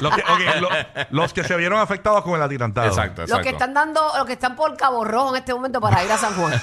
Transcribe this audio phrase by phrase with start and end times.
[0.00, 0.68] Los que, ok, lo-
[1.10, 2.86] los que se vieron afectados con el atirantado.
[2.88, 3.34] Exacto, exacto.
[3.36, 6.10] Los que están dando, los que están por Cabo Rojo en este momento para ir
[6.12, 6.52] a San Juan.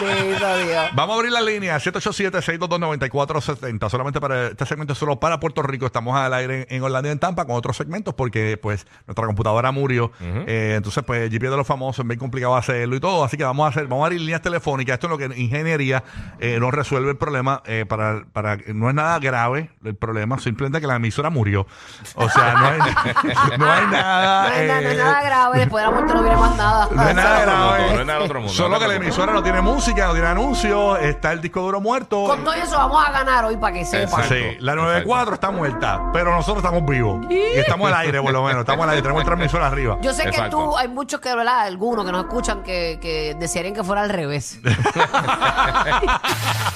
[0.00, 0.86] Bendito Dios.
[0.94, 3.88] Vamos a abrir la línea 787-622-9470.
[3.90, 5.86] Solamente para este segmento es solo para Puerto Rico.
[5.86, 9.26] Estamos al aire en, en Orlando y en Tampa con otros segmentos porque pues nuestra
[9.26, 10.12] computadora murió.
[10.20, 13.24] Eh, entonces pues GP de los famosos es bien complicado hacerlo y todo.
[13.24, 14.94] Así que vamos a hacer, vamos a abrir líneas telefónicas.
[14.94, 16.02] Esto es lo que ingeniería
[16.40, 17.62] eh, no resuelve el problema.
[17.66, 21.66] eh, para, para no es nada grave el problema, simplemente que la emisora murió.
[22.14, 22.78] O sea, no hay,
[23.58, 24.48] no hay nada.
[24.48, 26.56] No es, nada, no es eh, nada grave, después de la muerte no viene más
[26.56, 26.88] nada.
[26.90, 27.94] No es nada grave.
[27.94, 28.54] no es nada otro mundo.
[28.54, 32.24] Solo que la emisora no tiene música, no tiene anuncios, está el disco duro muerto.
[32.24, 34.04] Con todo eso vamos a ganar hoy para que sepa.
[34.04, 34.34] Exacto.
[34.34, 37.26] Sí, la 94 está muerta, pero nosotros estamos vivos.
[37.30, 38.60] Y estamos al aire, por lo menos.
[38.60, 39.98] Estamos al aire, tenemos el transmisor arriba.
[40.00, 40.56] Yo sé que Exacto.
[40.56, 41.60] tú, hay muchos que, ¿verdad?
[41.60, 44.60] Algunos que nos escuchan que, que desearían que fuera al revés.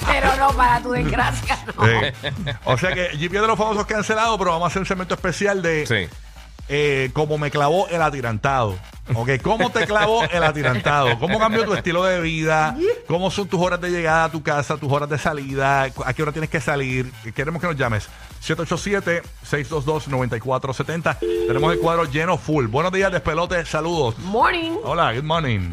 [0.07, 1.85] Pero no, para tu desgracia, no.
[1.85, 1.91] Sí.
[2.65, 5.61] O sea que GP de los famosos cancelado, pero vamos a hacer un segmento especial
[5.61, 6.07] de Sí.
[6.67, 8.75] eh, cómo me clavó el atirantado.
[9.13, 11.19] Ok, ¿cómo te clavó el atirantado?
[11.19, 12.75] ¿Cómo cambió tu estilo de vida?
[13.07, 15.83] ¿Cómo son tus horas de llegada a tu casa, tus horas de salida?
[16.05, 17.11] ¿A qué hora tienes que salir?
[17.35, 18.09] Queremos que nos llames.
[18.43, 21.17] 787-622-9470.
[21.19, 22.65] Tenemos el cuadro lleno full.
[22.67, 23.65] Buenos días, despelote.
[23.65, 24.17] Saludos.
[24.19, 24.71] Morning.
[24.83, 25.71] Hola, good morning.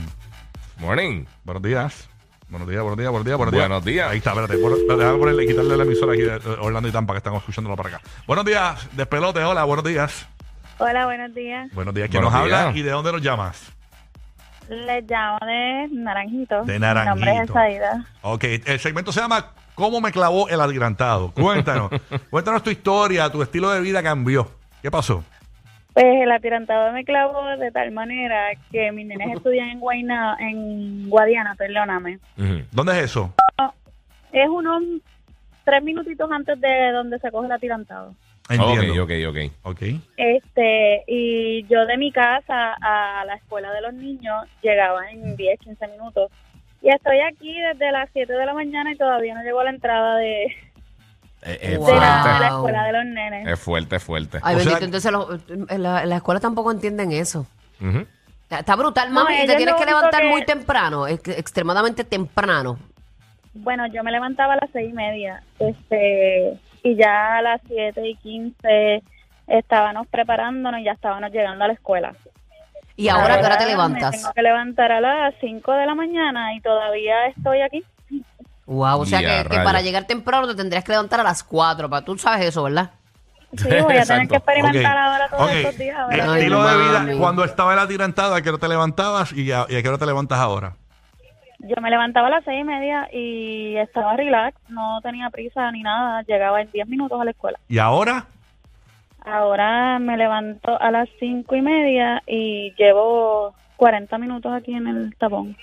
[0.79, 1.25] Morning.
[1.45, 2.09] Buenos días.
[2.53, 3.67] Buenos días, buenos días, buenos días, buenos días.
[3.67, 4.11] Buenos días.
[4.11, 4.57] Ahí está, espérate.
[4.57, 7.89] Bueno, Déjame ponerle, quitarle la emisora aquí de Orlando y Tampa que estamos escuchándolo para
[7.97, 8.01] acá.
[8.27, 9.43] Buenos días, despelote.
[9.43, 10.29] Hola, buenos días.
[10.77, 11.73] Hola, buenos días.
[11.73, 12.11] Buenos días.
[12.11, 13.73] ¿Quién Buenos nos habla y de dónde nos llamas?
[14.69, 16.65] Les llamo de Naranjito.
[16.65, 17.53] De Mi nombre es Naranjito.
[17.55, 18.07] Esaida.
[18.21, 21.33] Ok, el segmento se llama ¿Cómo me clavó el atirantado?
[21.33, 21.91] Cuéntanos.
[22.31, 24.51] Cuéntanos tu historia, tu estilo de vida cambió.
[24.83, 25.25] ¿Qué pasó?
[25.95, 31.11] Pues el atirantado me clavó de tal manera que mis nenes estudian en Guayna, en
[31.11, 32.19] Guadiana, perdóname.
[32.39, 32.63] Ujú.
[32.71, 33.35] ¿Dónde es eso?
[34.33, 34.83] Es unos
[35.65, 38.15] tres minutitos antes de donde se coge el atirantado.
[38.49, 39.05] Entiendo.
[39.05, 39.53] Ok, ok, ok.
[39.63, 39.83] Ok.
[40.17, 45.61] Este, y yo de mi casa a la escuela de los niños llegaba en 10,
[45.61, 46.31] 15 minutos.
[46.81, 49.71] Y estoy aquí desde las 7 de la mañana y todavía no llegó a la
[49.71, 50.47] entrada de,
[51.45, 51.87] Eh, Es Wow.
[51.89, 52.47] de, la, de la fuerte.
[52.57, 53.49] escuela de los nenes.
[53.49, 54.39] Es fuerte, es fuerte.
[54.43, 57.47] Ay, O sea- entonces los- en, la, en la escuela tampoco entienden eso.
[57.81, 62.05] Está- Está brutal, No, mami, y te tienes que levantar que- muy temprano, ex- extremadamente
[62.05, 62.79] temprano.
[63.55, 68.07] Bueno, yo me levantaba a las seis y media, este, y ya a las siete
[68.09, 69.03] y quince
[69.47, 72.15] estábamos preparándonos y ya estábamos llegando a la escuela.
[72.97, 74.11] ¿Y ahora qué hora te Me levantas?
[74.13, 77.83] tengo que levantar a las cinco de la mañana y todavía estoy aquí.
[78.67, 79.65] Wow, o sea que, que rayos.
[79.65, 81.91] para llegar temprano te tendrías que levantar a las 4.
[81.91, 82.91] Para, tú sabes eso, ¿verdad?
[83.57, 84.29] Sí, voy a tener Exacto.
[84.31, 85.03] que experimentar Ok.
[85.03, 85.51] ahora todos Ok.
[85.57, 85.99] estos días.
[85.99, 86.21] a ver.
[86.23, 87.19] Ay, Estilo de vida, mami.
[87.19, 89.99] cuando estaba el atirantado, ¿a qué hora te levantabas y a, y a qué hora
[89.99, 90.77] te levantas ahora?
[91.59, 95.83] Yo me levantaba a las seis y media y estaba relax, no tenía prisa ni
[95.83, 97.59] nada, llegaba en diez minutos a la escuela.
[97.69, 98.27] ¿Y ahora?
[99.25, 105.17] Ahora me levanto a las cinco y media y llevo 40 minutos aquí en el
[105.17, 105.57] tapón.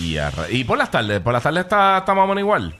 [0.00, 0.16] Y,
[0.50, 2.74] y por las tardes, por las tardes está, está igual.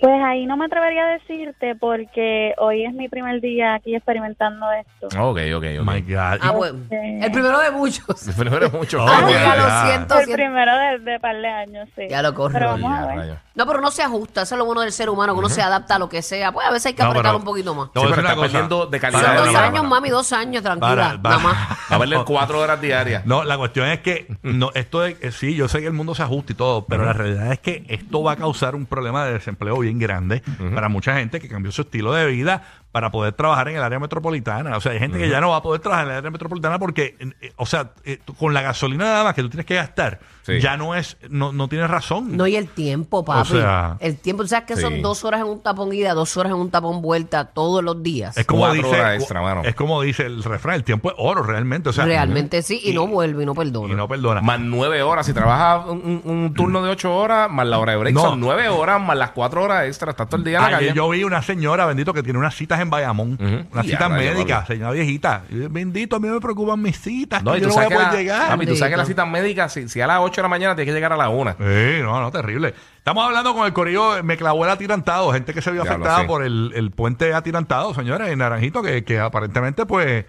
[0.00, 4.66] Pues ahí no me atrevería a decirte porque hoy es mi primer día aquí experimentando
[4.72, 5.06] esto.
[5.06, 5.86] Ok, ok, ok.
[5.86, 6.38] my God.
[6.40, 6.78] Ah, bueno.
[6.90, 8.04] El primero de muchos.
[8.36, 8.98] Primero mucho.
[9.06, 10.18] Oh, Ah, ya lo siento.
[10.18, 10.32] el siento.
[10.42, 12.02] primero de, de par de años, sí.
[12.10, 12.52] Ya lo corro.
[12.54, 13.16] Pero vamos Ya, a ver.
[13.16, 13.38] rayos.
[13.54, 14.42] No, pero uno se ajusta.
[14.42, 16.52] Eso es lo bueno del ser humano, que uno se adapta a lo que sea.
[16.52, 17.86] Pues a veces hay que No, apretar pero- un poquito más.
[17.94, 19.20] Sí, a pero está perdiendo de calidad.
[19.22, 19.88] Para, dos para, para, años, para.
[19.88, 20.88] mami, dos años, tranquila.
[20.94, 21.36] Para, para.
[21.36, 21.78] Nada más.
[21.90, 23.24] A verle cuatro horas diarias.
[23.24, 26.14] No, la cuestión es que no, esto de, eh, sí, yo sé que el mundo
[26.14, 29.24] se ajusta y todo, pero la realidad es que esto va a causar un problema
[29.24, 30.42] de desempleo bien grande
[30.74, 33.98] para mucha gente que cambió su estilo de vida para poder trabajar en el área
[33.98, 34.76] metropolitana.
[34.76, 36.78] O sea, hay gente que ya no va a poder trabajar en el área metropolitana
[36.78, 40.20] porque, eh, o sea, eh, con la gasolina nada más que tú tienes que gastar,
[40.46, 40.60] Sí.
[40.60, 42.36] ya no es, no, no tienes razón.
[42.36, 43.48] No, y el tiempo, papi.
[43.50, 44.82] sea- el tiempo, ¿tú sabes que Sí.
[44.82, 48.02] son dos horas en un tapón ida, dos horas en un tapón vuelta todos los
[48.02, 48.36] días?
[48.38, 49.62] es como Cuatro dice, horas extra, mano.
[49.64, 51.88] es como dice el refrán, el tiempo es oro realmente.
[51.88, 53.92] O sea, Realmente sí, y, y- no vuelve y no perdona.
[53.92, 54.40] y no perdona.
[54.40, 55.26] Más nueve horas.
[55.26, 58.20] Si trabajas un, turno de ocho horas, más la hora de break, No.
[58.22, 60.10] son nueve horas, más las cuatro horas extra.
[60.12, 60.92] Estás todo el día en la Ayer calle.
[60.96, 63.66] yo vi una señora, bendito, que tiene unas citas en Bayamón, Ujú.
[63.72, 64.74] unas Y citas médicas, papi.
[64.74, 65.42] señora viejita.
[65.50, 68.06] Bendito, a mí me preocupan mis citas, No, que y yo no voy a poder
[68.08, 68.48] la- llegar.
[68.50, 70.74] papi, tú sabes que las citas médicas, si, si a las 8 de la mañana
[70.76, 71.52] tienes que llegar a la 1.
[71.58, 72.74] Sí, no, no, terrible.
[72.98, 76.20] Estamos hablando con el corillo, me clavó el atirantado, gente que se vio Diablo, afectada
[76.22, 76.26] sí.
[76.26, 80.26] por el, el puente atirantado, señores, en Naranjito, que, que aparentemente, pues,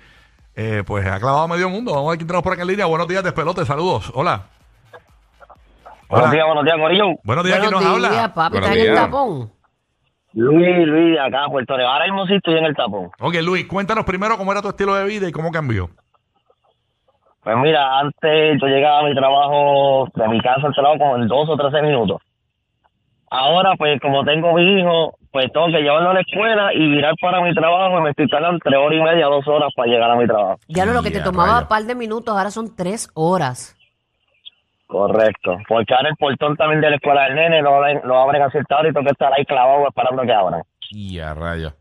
[0.55, 1.91] eh, pues ha clavado a medio mundo.
[1.91, 2.85] Vamos a ver quién tenemos por acá en línea.
[2.85, 4.09] Buenos días, despelote, saludos.
[4.15, 4.45] Hola.
[6.09, 7.05] Buenos días, buenos días, Corillo.
[7.23, 8.33] Buenos días, ¿quién Buenos nos días, habla?
[8.33, 9.05] papi, Buenos ¿estás en el días.
[9.05, 9.51] tapón?
[10.33, 11.89] Luis, Luis, acá, Puerto Rico.
[11.89, 13.09] Ahora mismo sí estoy en el tapón.
[13.19, 15.89] Ok, Luis, cuéntanos primero cómo era tu estilo de vida y cómo cambió.
[17.47, 21.29] Pues mira, antes yo llegaba a mi trabajo, de mi casa al trabajo como en
[21.29, 22.21] dos o trece minutos.
[23.29, 27.13] Ahora, pues como tengo mi hijo, pues tengo que llevarlo a la escuela y virar
[27.21, 27.99] para mi trabajo.
[27.99, 30.57] y Me estoy tardando entre hora y media, dos horas para llegar a mi trabajo.
[30.67, 33.77] Ya lo, lo que te tomaba un par de minutos, ahora son tres horas.
[34.87, 35.57] Correcto.
[35.69, 38.49] Porque ahora el portón también de la escuela del nene lo, abren- lo abren a
[38.49, 40.63] cierta hora y tengo que estar ahí clavado esperando que abran.
[40.91, 41.73] Y a rayos.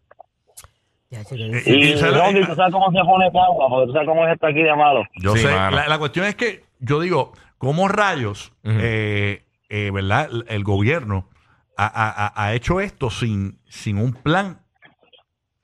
[1.10, 4.34] Eh, Y, y Rocky, tú sabes cómo se pone agua, porque tú sabes cómo es
[4.34, 5.04] esto aquí de malo.
[5.16, 10.28] Yo Sí, sé, la, la cuestión es que yo digo, ¿cómo rayos, eh, eh, verdad,
[10.30, 11.28] el, el gobierno
[11.76, 14.60] ha, ha- ha- ha hecho esto sin, sin un plan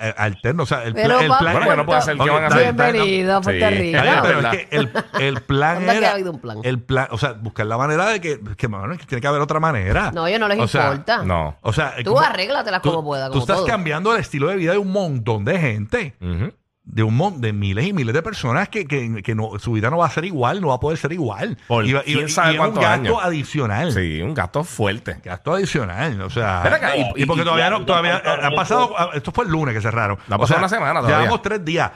[0.02, 0.64] eh, alterno?
[0.64, 1.52] O sea, el, Pero, plan- el papá, plan...
[1.54, 2.00] Bueno, que no puede.
[2.04, 2.62] ¿Qué Ok, van a hacer?
[2.74, 3.74] Bienvenido a Puerto Sí.
[3.74, 3.96] Rico.
[3.98, 4.54] Está bien, pero ¿verdad?
[4.54, 4.90] es que el,
[5.20, 6.08] el plan ¿Dónde que era...
[6.08, 6.58] ha habido un plan?
[6.62, 9.40] El plan, o sea, buscar la manera de que, que mano, que tiene que haber
[9.40, 10.10] otra manera.
[10.12, 11.22] No, a ellos no les O sea, importa.
[11.24, 11.56] No.
[11.62, 13.66] O sea, Tú arréglatelas tú- como puedas, Tú como estás todo.
[13.66, 16.14] cambiando el estilo de vida de un montón de gente.
[16.20, 16.52] Ujú.
[16.84, 19.88] De un mon- de miles y miles de personas que, que, que no, su vida
[19.88, 21.56] no va a ser igual, no va a poder ser igual.
[21.68, 23.18] Por y, y- sabe y es un gasto años.
[23.22, 23.92] adicional.
[23.92, 25.18] Sí, un gasto fuerte.
[25.24, 26.62] Gasto adicional, o sea.
[26.62, 29.50] Acá, y- y, porque y- todavía y- no, todavía y- ha pasado, esto fue el
[29.52, 30.18] lunes que cerraron.
[30.26, 31.18] No ha O pasado sea, una semana todavía.
[31.18, 31.90] Llevamos tres días.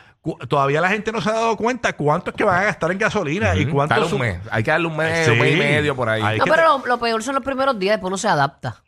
[0.48, 2.98] Todavía la gente no se ha dado cuenta cuánto es que van a gastar en
[2.98, 4.38] gasolina y cuánto su- un mes.
[4.50, 5.30] Hay que darle un mes, Sí.
[5.32, 6.38] un mes y medio por ahí.
[6.38, 8.82] No, que pero lo, lo peor son los primeros días, después uno se adapta.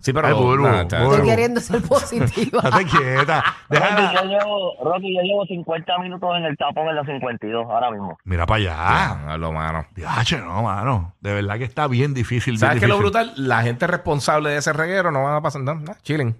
[0.00, 0.26] Sí, pero.
[0.26, 0.34] Ay.
[0.34, 0.66] Buru.
[0.66, 2.60] Estoy queriendo ser positiva.
[2.64, 3.40] Estate quieta.
[3.40, 4.12] Rocky, Déjala.
[4.14, 8.18] yo llevo, Rocky, yo llevo 50 minutos en el tapón en la 52 ahora mismo.
[8.24, 8.74] Mira para allá.
[8.76, 9.86] Ah, lo mano.
[9.94, 11.14] Diache, no, mano.
[11.20, 12.58] De verdad que está bien difícil.
[12.58, 13.12] ¿Sabes qué es lo difícil.
[13.22, 13.32] brutal?
[13.48, 15.78] La gente responsable de ese reguero no van a pasar nada.
[15.78, 16.36] nada, Chilling.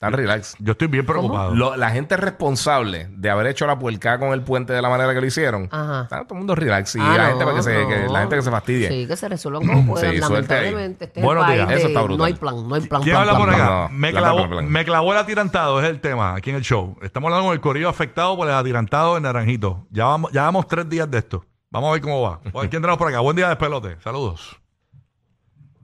[0.00, 0.56] Están relax.
[0.60, 1.54] Yo estoy bien preocupado.
[1.54, 5.12] Lo- la gente responsable de haber hecho la puerca con el puente de la manera
[5.12, 5.68] que lo hicieron.
[5.70, 6.04] Ajá.
[6.04, 6.96] Está todo el mundo relax.
[6.96, 8.12] Y Ah, la, no, gente para que se, que- no.
[8.14, 8.88] la gente que se fastidie.
[8.88, 10.10] Sí, que se resuelvan como puedan.
[10.12, 10.60] Sí, suerte ahí.
[10.64, 11.66] Lamentablemente, este es Buenos el días.
[11.66, 12.18] país Eso de- está brutal.
[12.18, 13.02] No hay plan, no hay plan.
[13.02, 13.60] ¿Quién plan, habla plan, por plan.
[13.66, 13.74] acá?
[13.92, 14.68] No, me, plan, clavó, plan, plan.
[14.70, 16.96] me clavó el atirantado, es el tema aquí en el show.
[17.02, 19.86] Estamos hablando con el corrido afectado por el atirantado en Naranjito.
[19.90, 21.44] Ya vamos, ya vamos tres días de esto.
[21.68, 22.38] Vamos a ver cómo va.
[22.42, 23.20] Vamos a ver quién tenemos por acá.
[23.20, 23.98] Buen día, despelote.
[24.00, 24.58] Saludos.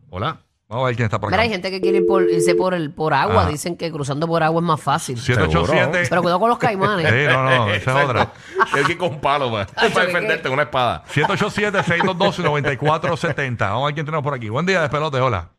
[0.08, 0.38] Hola.
[0.68, 1.36] Vamos a ver quién está por acá.
[1.36, 3.44] Mira, hay gente que quiere ir por, irse por, el, por agua.
[3.46, 3.48] Ah.
[3.48, 5.16] Dicen que cruzando por agua es más fácil.
[5.16, 6.08] 787.
[6.10, 7.08] Pero cuidado con los caimanes.
[7.08, 8.32] Sí, no, no, esa es otra.
[8.72, 11.04] Hay que ir con palo para, para defenderte con una espada.
[11.06, 13.58] 787-622-9470.
[13.58, 14.48] Vamos a ver quién tenemos por aquí.
[14.48, 15.18] Buen día, despelote.
[15.20, 15.50] Hola.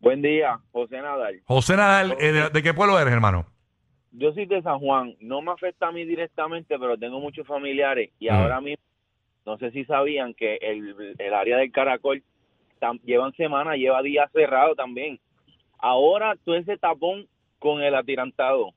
[0.00, 1.40] Buen día, José Nadal.
[1.46, 3.46] José Nadal, eh, ¿de, de qué pueblo eres, hermano?
[4.12, 5.14] Yo soy de San Juan.
[5.20, 8.32] No me afecta a mí directamente, pero tengo muchos familiares y Mm.
[8.34, 8.82] ahora mismo,
[9.46, 12.22] no sé si sabían que el, el área del Caracol
[12.84, 15.18] tam- llevan semanas, lleva días cerrado también.
[15.78, 17.26] Ahora todo ese tapón
[17.58, 18.70] con el atirantado,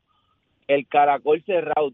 [0.68, 1.92] el Caracol cerrado,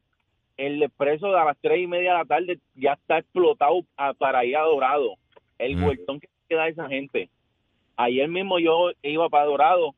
[0.58, 4.46] el expreso a las tres y media de la tarde ya está explotado a- para
[4.46, 5.16] ir a Dorado.
[5.58, 5.84] El Mm.
[5.84, 7.30] vueltón que queda esa gente.
[7.96, 9.96] Ayer mismo yo iba para Dorado.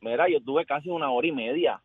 [0.00, 1.80] Mira, yo tuve casi una hora y media.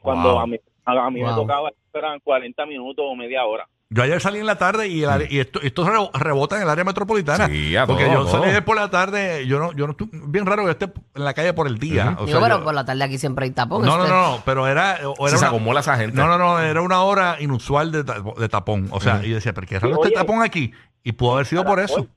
[0.00, 0.38] Cuando Wow.
[0.40, 3.66] a mí, a, a mí me tocaba, eran 40 minutos o media hora.
[3.90, 6.62] Yo ayer salí en la tarde y, el área- y esto, esto re- rebota en
[6.62, 7.46] el área metropolitana.
[7.46, 8.50] Sí, a porque todo, yo a salí todo.
[8.50, 11.32] ayer por la tarde, yo no, yo no estoy, bien raro que esté en la
[11.34, 12.16] calle por el día.
[12.18, 13.84] O Digo, sea, pero yo- por la tarde aquí siempre hay tapón.
[13.84, 16.16] no, no, no, no, pero era, o era se una- acumula esa gente.
[16.16, 18.88] no, no, no, era una hora inusual de, ta- de tapón.
[18.90, 20.08] O sea, y yo decía, pero qué raro Oye.
[20.08, 20.72] este tapón aquí.
[21.04, 21.94] Y pudo haber sido por eso.
[21.96, 22.10] Caracol.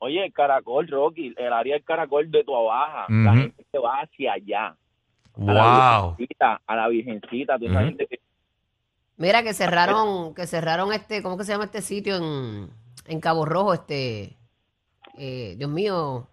[0.00, 3.14] Oye, el Caracol, Rocky, el área del Caracol de tu Baja, Ujú.
[3.22, 4.66] la gente se va hacia allá.
[4.66, 6.16] A la Wow.
[6.16, 7.88] Virgencita, a la Virgencita, toda esa Ujú.
[7.88, 8.20] gente que-
[9.16, 12.70] Mira que cerraron, que cerraron este, ¿cómo que se llama este sitio en,
[13.06, 13.74] en Cabo Rojo?
[13.74, 14.36] Este,
[15.18, 16.28] eh, Dios mío.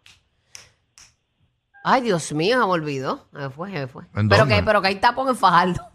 [1.84, 3.28] Ay, Dios mío, se me olvidó.
[3.34, 4.04] Se me fue, se me fue.
[4.16, 4.56] ¿En Pero dónde?
[4.56, 5.82] que, pero que hay tapón en Fajardo.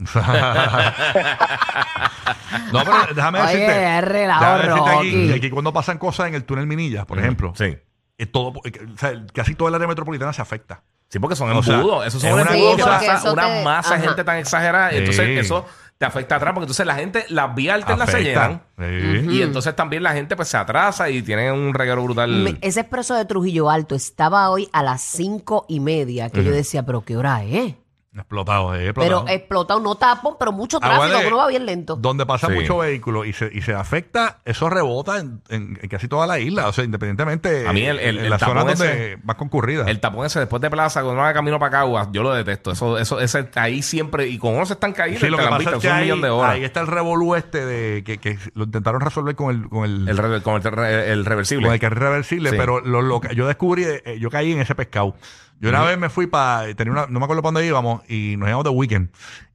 [2.73, 3.99] no, pero déjame Oye, decirte.
[3.99, 5.33] es relajo, déjame decirte aquí, Rocky.
[5.39, 7.77] aquí cuando pasan cosas en el túnel Minillas, por ejemplo, Sí.
[8.19, 10.83] es todo, eh, o sea, casi toda el área metropolitana se afecta.
[11.09, 12.05] Sí, porque son O sea, embudos.
[12.07, 14.05] Esos es son una embudos cosa- pasa eso una te- masa de ajá.
[14.09, 14.91] gente tan exagerada.
[14.91, 14.97] Sí.
[14.97, 15.65] Entonces, eso
[15.99, 18.63] te afecta atrás, porque entonces la gente, las vías alternas se llenan.
[18.79, 19.27] Sí.
[19.37, 22.31] Y entonces también la gente pues se atrasa y tiene un reguero brutal.
[22.31, 26.51] Me- ese expreso de Trujillo Alto estaba hoy a las cinco y media, que yo
[26.51, 27.75] decía, pero ¿qué hora es?
[28.17, 29.25] Explotado, eh, explotado.
[29.27, 31.97] Pero explotado, no tapón, pero mucho Aguante tráfico, que uno va bien lento.
[31.97, 32.57] Donde pasan Sí.
[32.61, 36.39] muchos vehículos y se, y se afecta, eso rebota en, en- en casi toda la
[36.39, 36.69] isla.
[36.69, 39.37] O sea, independientemente A mí el- el- en el las zonas tapón donde ese- más
[39.37, 39.87] concurridas.
[39.89, 42.73] El tapón ese después de plaza, cuando uno va camino para Caguas, yo lo detesto.
[42.73, 45.49] Eso, eso, ese ahí siempre, y con uno se están cayendo, Sí, lo te que
[45.49, 46.53] pasa visto, es que son un ahí, millón de horas.
[46.53, 50.09] ahí está el revolú este de que, que lo intentaron resolver con el, con el,
[50.09, 51.65] El, re- con el, re- el reversible.
[51.67, 52.57] con el carril reversible, Sí.
[52.59, 55.15] pero lo, lo que- yo descubrí, eh, yo caí en ese pescado.
[55.61, 58.37] Yo una vez me fui para, tenía una, no me acuerdo para dónde íbamos, y
[58.37, 59.11] nos íbamos de weekend,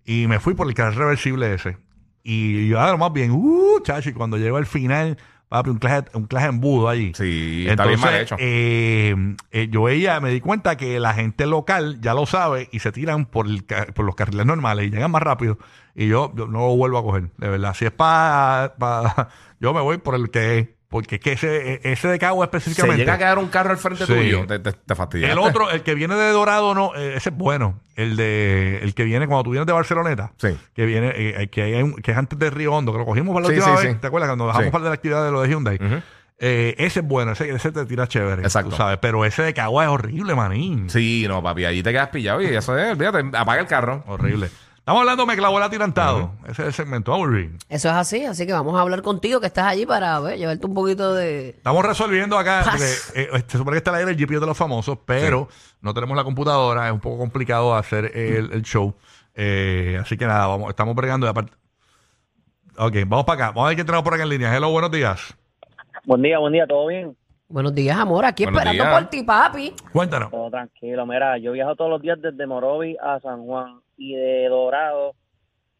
[0.05, 1.77] y me fui por el carril reversible ese.
[2.23, 5.17] Y yo, ah, más bien, uh, chacho, y cuando llego al final,
[5.51, 7.11] papi, un clase, un clase embudo allí.
[7.15, 8.35] Sí, está bien mal hecho.
[8.39, 9.15] eh,
[9.51, 12.91] eh, yo ella me di cuenta que la gente local ya lo sabe y se
[12.91, 15.57] tiran por, el por los carriles normales y llegan más rápido.
[15.93, 17.73] Y yo, yo no lo vuelvo a coger, de verdad.
[17.73, 18.75] Si es para,
[19.59, 20.79] yo me voy por el que.
[20.91, 22.97] Porque es que ese, ese de Cagua Se específicamente.
[22.99, 24.13] llega a quedar un carro al frente Sí.
[24.13, 25.31] tuyo, te, te, te fastidiaste.
[25.31, 27.79] El otro, el que viene de Dorado, no, eh, ese es bueno.
[27.95, 30.33] El de el que viene cuando tú vienes de Barceloneta.
[30.37, 30.49] Sí.
[30.75, 33.33] Que viene, eh, que, hay un- que es antes de Río Hondo, que lo cogimos
[33.33, 33.93] para la Sí, última sí, vez.
[33.95, 33.99] sí.
[34.01, 34.27] ¿Te acuerdas?
[34.29, 35.79] Cuando bajamos para la actividad de lo de Hyundai.
[36.43, 38.41] Eh, ese es bueno, ese, ese te tira chévere.
[38.41, 38.71] Exacto.
[38.71, 40.89] Tú sabes, pero ese de Cagua es horrible, manín.
[40.89, 44.03] Sí, no, papi, allí te quedas pillado y eso es, olvídate, apaga el carro.
[44.07, 44.49] Horrible.
[44.91, 46.31] Estamos hablando, me clavó el atirantado.
[46.43, 47.15] Ese es el segmento.
[47.69, 50.65] Eso es así, así que vamos a hablar contigo que estás allí para ver, llevarte
[50.65, 51.51] un poquito de...
[51.51, 53.13] Estamos resolviendo acá, Paz.
[53.15, 55.47] eh, se supone que está aire el GPS de los famosos, pero
[55.79, 58.93] no tenemos la computadora, es un poco complicado hacer el, el show.
[59.33, 61.53] Eh, así que nada, vamos, estamos bregando y aparte.
[62.77, 63.47] Ok, vamos para acá.
[63.51, 64.53] Vamos a ver quién tenemos por acá en línea.
[64.53, 65.37] Hello, buenos días.
[66.03, 67.15] Buen día, buen día, ¿todo bien?
[67.47, 68.99] Buenos días, amor, aquí Buenos esperando días.
[68.99, 69.73] por ti, papi.
[69.93, 70.31] Cuéntanos.
[70.31, 71.05] Todo tranquilo.
[71.05, 75.13] Mira, yo viajo todos los días desde Morovi a San Juan y de Dorado.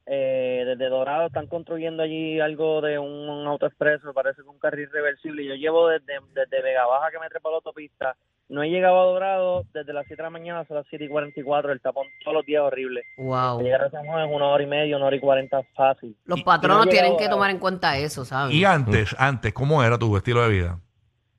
[0.06, 4.90] Eh, desde Dorado están construyendo allí algo de un auto expreso, parece que un carril
[4.92, 5.44] reversible.
[5.44, 8.16] y Yo llevo desde, desde Vega Baja que me trepa la autopista.
[8.50, 11.08] No he llegado a Dorado desde las 7 de la mañana hasta las 7 y
[11.08, 11.72] 44.
[11.72, 13.04] El tapón todos los días horrible.
[13.18, 13.62] Wow.
[13.62, 16.16] Llegar a San Juan es una hora y media, una hora y cuarenta fácil.
[16.26, 18.54] Los patronos no tienen que tomar en cuenta eso, ¿sabes?
[18.54, 20.80] Y antes, antes, ¿cómo era tu estilo de vida?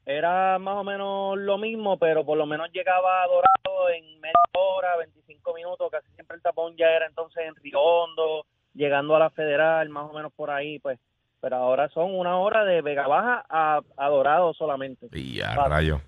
[0.04, 4.34] Era más o menos lo mismo, pero por lo menos llegaba a Dorado en media
[4.58, 8.44] hora, 25 minutos, casi siempre el tapón ya era entonces en Río Hondo,
[8.74, 10.98] llegando a la Federal, más o menos por ahí, pues.
[11.40, 15.08] Pero ahora son una hora de Vega Baja a, a Dorado solamente.
[15.12, 15.70] Y ya, Papi.
[15.70, 16.00] rayo.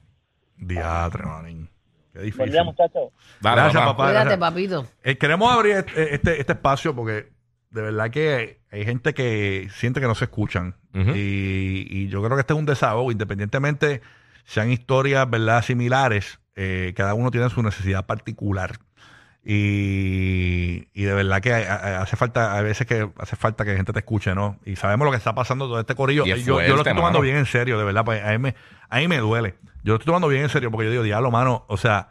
[0.56, 1.68] Diatre, manín.
[2.12, 2.52] Qué Buen difícil.
[2.52, 3.10] día, muchachos.
[3.40, 3.92] Dale, Gracias, papá.
[3.96, 4.04] papá.
[4.06, 4.38] Cuídate, gracias.
[4.38, 4.84] papito.
[5.02, 7.28] Eh, queremos abrir este, este, este espacio porque
[7.70, 10.74] de verdad que hay gente que siente que no se escuchan.
[10.92, 14.00] Y, y yo creo que este es un desahogo, independientemente
[14.44, 18.78] sean historias verdad similares, eh, cada uno tiene su necesidad particular.
[19.44, 23.98] Y, y de verdad que hace falta, a veces que hace falta que gente te
[23.98, 24.58] escuche, ¿no?
[24.64, 26.24] Y sabemos lo que está pasando todo este corillo.
[26.24, 27.20] Es yo, yo lo estoy tomando mano.
[27.20, 28.54] bien en serio, de verdad, pues a mí, me,
[28.88, 29.56] a mí me duele.
[29.82, 32.08] Yo lo estoy tomando bien en serio porque yo digo, diablo, mano, o sea,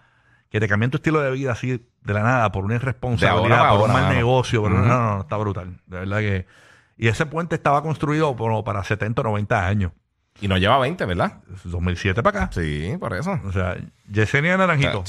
[0.50, 3.42] que te cambien tu estilo de vida así de la nada por una ahora irresponsabilidad,
[3.42, 4.16] por ahora, un mal mano.
[4.16, 5.78] negocio, pero no, no, no, está brutal.
[5.86, 6.46] De verdad que...
[6.98, 9.92] Y ese puente estaba construido para 70 o 90 años.
[10.42, 11.42] Y nos lleva 20, ¿verdad?
[11.64, 12.52] 2007 para acá.
[12.54, 13.38] Sí, por eso.
[13.46, 13.76] O sea,
[14.12, 15.04] Yesenia Naranjito.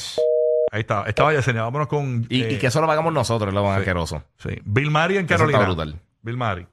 [0.73, 1.05] Ahí está.
[1.07, 1.63] Estaba Yesenia.
[1.63, 2.27] Vámonos con...
[2.29, 3.81] Y, eh, y que eso lo pagamos nosotros, lo más sí.
[3.81, 4.23] asqueroso.
[4.39, 4.51] Sí.
[4.65, 5.65] Bill Mari en Eso está Carolina.
[5.67, 6.01] brutal.
[6.23, 6.67] Bill Mari.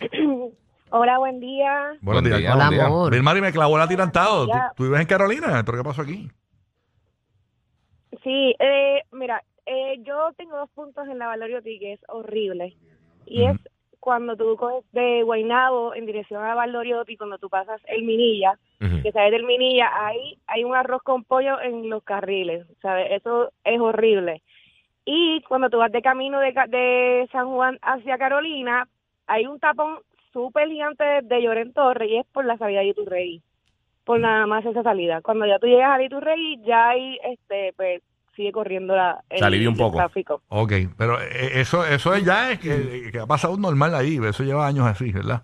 [0.90, 1.92] Hola, buen día.
[2.02, 2.38] Buenos Buen días.
[2.38, 2.86] día, Hola, buen día.
[2.86, 3.10] amor.
[3.12, 4.46] Bill Mari me clavó el atirantado.
[4.46, 5.62] ¿Tú, tú vives en Carolina?
[5.64, 6.30] ¿Pero qué pasó aquí?
[8.22, 12.76] Sí, eh, mira, eh, yo tengo dos puntos en la Valorio-T que es horrible.
[13.26, 13.56] Y es
[14.00, 19.12] cuando tú coges de Guaynabo en dirección a Valorio-T, cuando tú pasas el Minilla, que
[19.12, 23.12] sales del Minilla, ahí hay un arroz con pollo en los carriles, ¿sabes?
[23.12, 24.42] Eso es horrible.
[25.04, 28.88] Y cuando tú vas de camino de, de San Juan hacia Carolina,
[29.26, 29.98] hay un tapón
[30.32, 33.42] súper gigante de Lloren Torre y es por la salida de Iturrey.
[34.04, 35.20] Por nada más esa salida.
[35.22, 38.02] Cuando ya tú llegas a Iturrey, ya hay, este, pues,
[38.36, 39.96] sigue corriendo la, el, un el poco.
[39.98, 40.42] tráfico.
[40.48, 40.72] Ok.
[40.96, 44.18] Pero eh, eso, eso es ya es que, que ha pasado normal ahí.
[44.24, 45.42] Eso lleva años así, ¿verdad?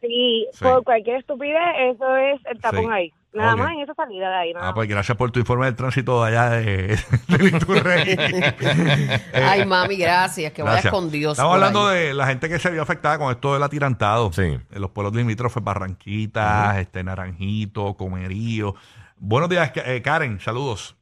[0.00, 0.64] Sí, Sí.
[0.64, 1.60] por cualquier estupidez,
[1.94, 2.90] eso es el tapón Sí.
[2.90, 3.12] ahí.
[3.32, 4.52] Nada más en esa salida de ahí.
[4.52, 4.74] Nada Ah, más.
[4.74, 8.16] pues gracias por tu informe del tránsito de allá de, de Iturrey.
[9.34, 10.52] Ay, mami, gracias.
[10.52, 10.92] Que vayas Gracias.
[10.92, 11.32] con Dios.
[11.34, 12.06] Estamos hablando ahí.
[12.08, 14.32] de la gente que se vio afectada con esto del atirantado.
[14.32, 14.42] Sí.
[14.42, 18.74] En los pueblos limítrofes, Barranquitas, este, Naranjito, Comerío.
[19.18, 20.40] Buenos días, eh, Karen.
[20.40, 20.96] Saludos.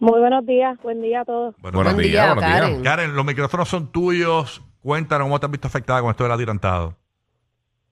[0.00, 1.54] Muy buenos días, buen día a todos.
[1.60, 2.60] Buenos Buenos Buen días, día, buenos días.
[2.62, 2.82] Karen.
[2.82, 4.62] Karen, los micrófonos son tuyos.
[4.82, 6.94] Cuéntanos cómo te has visto afectada con esto del atirantado.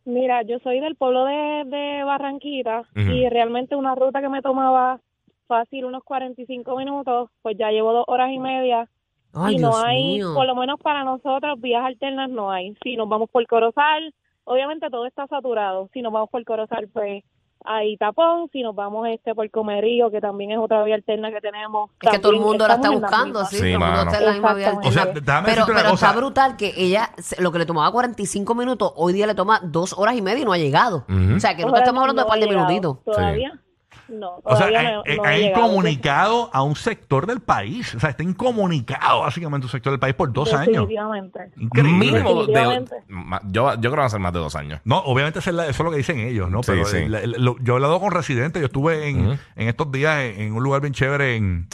[0.07, 5.01] Mira, yo soy del pueblo de, de Barranquita y realmente una ruta que me tomaba
[5.47, 8.89] fácil unos 45 minutos, pues ya llevo dos horas y media
[9.35, 10.33] Ay, y no Dios hay, mío.
[10.35, 12.75] por lo menos para nosotros, vías alternas no hay.
[12.83, 15.91] Si nos vamos por Corozal, obviamente todo está saturado.
[15.93, 17.23] Si nos vamos por Corozal, pues
[17.65, 18.49] hay tapón.
[18.53, 21.91] Si nos vamos este por Comerío, que también es otra vía alterna que tenemos.
[22.01, 23.57] Es que todo el mundo la está buscando, sí.
[23.57, 24.89] Sí, todo el mundo está en la misma vía Exactamente.
[24.89, 25.21] O sea, alterna.
[25.27, 26.07] déjame pero, una pero cosa.
[26.07, 29.61] está brutal que ella, se- lo que le tomaba 45 minutos, hoy día le toma
[29.63, 31.05] dos horas y media y no ha llegado.
[31.09, 33.05] O sea, que no Ahora estamos hablando de un par de minutitos.
[33.05, 33.61] Todavía
[34.09, 34.79] no, O sea, no,
[35.25, 37.95] hay- no incomunicado a un sector del país.
[37.95, 40.67] O sea, está incomunicado básicamente un sector del país por dos años.
[40.89, 41.41] Definitivamente.
[41.57, 41.93] Increíble.
[41.99, 42.95] Mínimo de, Definitivamente.
[43.09, 44.81] ma- yo, yo creo que van a ser más de dos años.
[44.85, 46.63] No, obviamente eso es, la- eso es lo que dicen ellos, ¿no?
[46.63, 46.97] Sí, Pero sí.
[46.99, 50.41] el- el- lo- yo he hablado con residentes, yo estuve en, en estos días en,
[50.41, 51.69] en un lugar bien chévere en,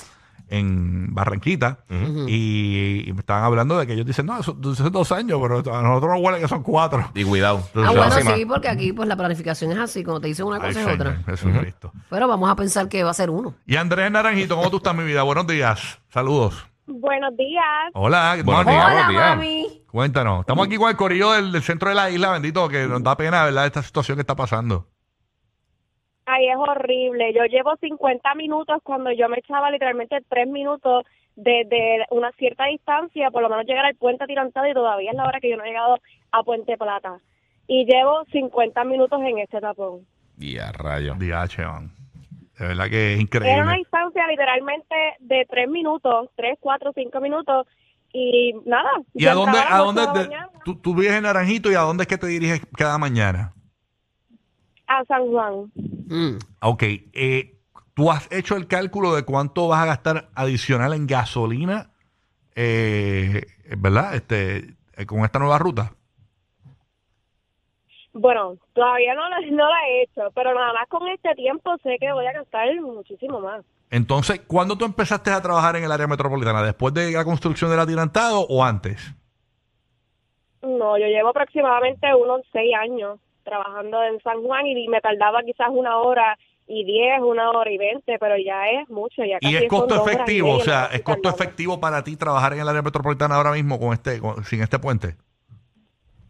[0.58, 2.26] en Barranquita Ujú.
[2.28, 5.38] y, y me estaban hablando de que ellos dicen, no, eso, eso es dos años,
[5.42, 7.10] pero a nosotros nos huele que son cuatro.
[7.14, 7.58] Y cuidado.
[7.64, 8.34] Ah, Entonces, bueno, encima.
[8.36, 10.86] sí, porque aquí pues la planificación es así, como te dicen una Ay, cosa es
[10.86, 11.22] Señor, otra.
[11.26, 11.92] Jesucristo.
[12.10, 13.54] Pero vamos a pensar que va a ser uno.
[13.66, 15.22] Y Andrés Naranjito, ¿cómo tú estás, mi vida?
[15.22, 15.98] Buenos días.
[16.08, 16.66] Saludos.
[16.86, 17.64] Buenos días.
[17.94, 18.84] Hola, Buenos días.
[18.86, 19.18] Hola, tía.
[19.30, 19.82] mami.
[19.90, 20.40] Cuéntanos.
[20.40, 23.16] Estamos aquí con el corillo del, del centro de la isla, bendito, que nos da
[23.16, 23.64] pena, ¿verdad?
[23.66, 24.86] Esta situación que está pasando.
[26.26, 27.32] Ay, es horrible.
[27.34, 31.04] Yo llevo 50 minutos cuando yo me echaba literalmente tres minutos
[31.36, 35.26] desde una cierta distancia, por lo menos llegar al puente atirantado y todavía es la
[35.26, 35.98] hora que yo no he llegado
[36.32, 37.18] a Puente Plata.
[37.66, 40.06] Y llevo 50 minutos en este tapón.
[40.38, 41.14] Y a rayo.
[41.18, 41.90] DH, man.
[42.58, 43.76] De verdad que es Era una increíble.
[43.78, 47.66] distancia literalmente de tres minutos, tres, cuatro, cinco minutos.
[48.12, 48.90] Y nada.
[49.12, 50.30] ¿Y a dónde, a dónde te-
[50.64, 53.52] tú, tú vives en Naranjito y a dónde es que te diriges cada mañana?
[54.86, 55.72] A San Juan.
[55.74, 56.38] Mm.
[56.62, 57.56] Ok, eh,
[57.94, 61.90] ¿tú has hecho el cálculo de cuánto vas a gastar adicional en gasolina,
[62.54, 63.42] eh,
[63.78, 64.14] ¿verdad?
[64.14, 65.92] Este, eh, con esta nueva ruta.
[68.12, 71.96] Bueno, todavía no, lo- no la he hecho, pero nada más con este tiempo sé
[71.98, 73.64] que voy a gastar muchísimo más.
[73.90, 76.62] Entonces, ¿cuándo tú empezaste a trabajar en el área metropolitana?
[76.62, 79.14] ¿Después de la construcción del atirantado o antes?
[80.62, 85.68] No, yo llevo aproximadamente unos seis años trabajando en San Juan y me tardaba quizás
[85.70, 86.36] una hora
[86.66, 89.22] y diez, una hora y veinte, pero ya es mucho.
[89.24, 92.16] Ya Y casi es son costo y efectivo, o sea, es costo efectivo para ti
[92.16, 95.16] trabajar en el área metropolitana ahora mismo con este, con- sin este puente.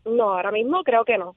[0.05, 1.35] No, ahora mismo creo que no,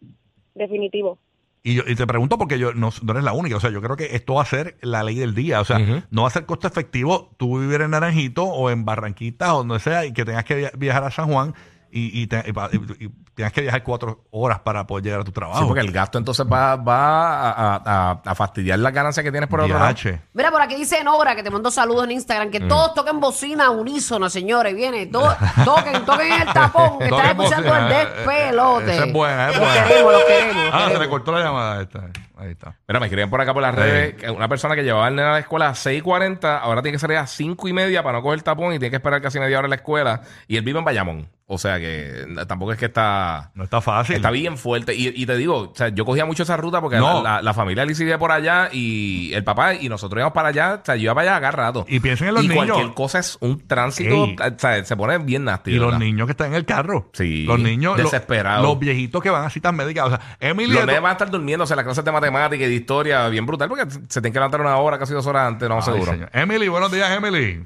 [0.55, 1.19] definitivo.
[1.63, 3.81] Y, yo, y te pregunto porque yo no, no eres la única, o sea, yo
[3.81, 5.79] creo que esto va a ser la ley del día, o sea,
[6.11, 9.79] no va a ser costo efectivo tú vivir en Naranjito o en Barranquita o donde
[9.79, 11.53] sea y que tengas que via- viajar a San Juan
[11.91, 15.21] y, y, te- y pa- y- y tengas que viajar cuatro horas para poder llegar
[15.21, 15.59] a tu trabajo.
[15.61, 19.49] Sí, porque el gasto entonces va, va a, a- a fastidiar la ganancia que tienes
[19.49, 19.93] por otro lado.
[19.93, 20.19] DH.
[20.33, 23.69] Mira, por aquí dice Nora, que te mando saludos en Instagram, que todos toquen bocina
[23.69, 24.75] unísono, señores.
[24.75, 28.93] Viene, to- toquen, toquen el tapón, que están escuchando el bocina, despelote.
[28.93, 29.83] esa es buena, es Los buena.
[29.87, 30.55] queremos, los queremos.
[30.65, 31.07] los Ah, se le queremos.
[31.07, 31.99] cortó la llamada esta.
[32.39, 32.75] Ahí está.
[32.87, 33.81] Mira, me escriben por acá por las Sí.
[33.81, 36.95] redes que una persona que llevaba al nene a la escuela a 6.40, ahora tiene
[36.95, 39.39] que salir a 5 y media para no coger tapón y tiene que esperar casi
[39.39, 40.21] media hora en la escuela.
[40.47, 41.27] Y él vive en Bayamón.
[41.49, 43.51] O sea que tampoco es que está...
[43.55, 44.17] No está fácil.
[44.17, 44.93] Está bien fuerte.
[44.93, 47.23] Y, y te digo, o sea, yo cogía mucho esa ruta porque No.
[47.23, 50.79] la, la, la familia vivía por allá y el papá y nosotros íbamos para allá.
[50.81, 51.85] O sea, yo iba para allá cada rato.
[51.87, 52.65] Y piensen en los y niños.
[52.67, 54.25] cualquier cosa es un tránsito.
[54.25, 54.35] Ey.
[54.39, 55.71] O sea, se pone bien nasty.
[55.71, 57.09] Y los niños que están en el carro.
[57.13, 57.95] Sí, Los niños.
[57.95, 58.65] desesperados.
[58.65, 60.05] Los, viejitos que van a citas médicas.
[60.07, 60.73] O sea, Emily.
[60.73, 63.45] Los nenes van a estar durmiéndose en las clases de matemática y de historia bien
[63.45, 66.11] brutal porque se tienen que levantar una hora, casi dos horas antes, no Ay, seguro.
[66.11, 66.29] señor.
[66.33, 67.65] Emily, buenos días, Emily.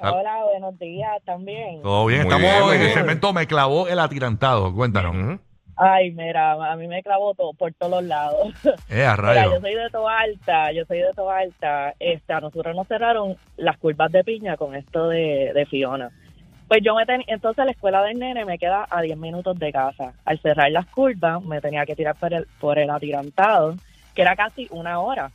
[0.00, 0.12] Ah.
[0.12, 1.82] Hola, buenos días también.
[1.82, 2.22] Todo bien.
[2.22, 2.94] Muy Estamos bien, en el bien.
[2.94, 4.72] segmento Me clavó el atirantado.
[4.74, 5.14] Cuéntanos.
[5.16, 5.40] Ujú.
[5.76, 8.48] Ay, mira, a mí me clavó todo por todos lados.
[8.90, 11.94] Eh, a Mira, yo soy de Toa Alta, yo soy de Toa Alta.
[12.00, 16.10] Este, a nosotros nos cerraron las curvas de piña con esto de, de Fiona.
[16.66, 19.72] Pues yo me tenía, entonces la escuela del nene me queda a 10 minutos de
[19.72, 20.12] casa.
[20.24, 23.74] Al cerrar las curvas me tenía que tirar por el, por el atirantado,
[24.14, 25.30] que era casi una hora.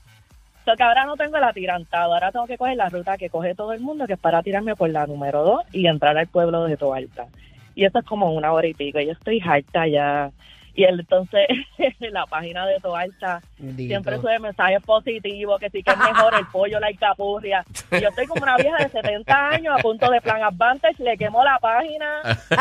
[0.65, 3.73] Que ahora no tengo el atirantado, ahora tengo que coger la ruta que coge todo
[3.73, 6.78] el mundo, que es para tirarme por la número 2 y entrar al pueblo de
[6.78, 7.28] Toa Alta.
[7.76, 10.32] Y eso es como una hora y pico, yo estoy harta ya.
[10.75, 11.47] Y él, entonces,
[11.99, 13.89] la página de Toa Alta Bendito.
[13.89, 17.63] siempre sube mensajes positivos, que sí que es mejor el pollo, la alcapurria.
[17.91, 21.15] Y yo estoy como una vieja de 70 años a punto de plan Advantage, le
[21.17, 22.55] quemo la página y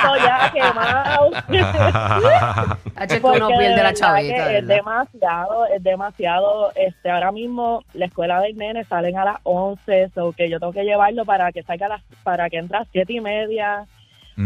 [0.00, 1.30] tengo el ya quemado.
[2.96, 4.52] H que uno pierde la verdad chavita.
[4.52, 6.72] es demasiado, es demasiado.
[6.76, 10.72] Este, ahora mismo la escuela del nene salen a las 11, so que yo tengo
[10.72, 13.86] que llevarlo para que salga a las, para que entre a las siete y media,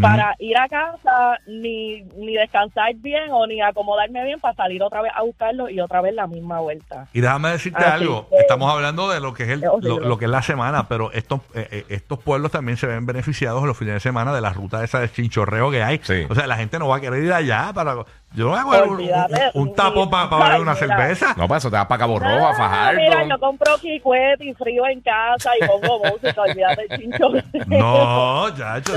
[0.02, 5.00] Para ir a casa, ni, ni descansar bien o ni acomodarme bien para salir otra
[5.00, 7.06] vez a buscarlo y otra vez la misma vuelta.
[7.14, 8.28] Y déjame decirte Así algo.
[8.28, 11.10] que- Estamos hablando de lo que es el, lo, lo que es la semana, pero
[11.12, 14.52] estos eh, eh, estos pueblos también se ven beneficiados los fines de semana de la
[14.52, 16.00] ruta esa de chinchorreo que hay.
[16.02, 16.26] Sí.
[16.28, 17.94] O sea, la gente no va a querer ir allá para.
[18.34, 21.34] Yo no coger un, un- un tapón para beber una cerveza.
[21.36, 22.54] No, para eso te vas para Cabo Rojo, a Ah,
[22.96, 27.28] Mira, yo compro quicuet y frío en casa y pongo música, olvídate el chincho.
[27.66, 28.48] No,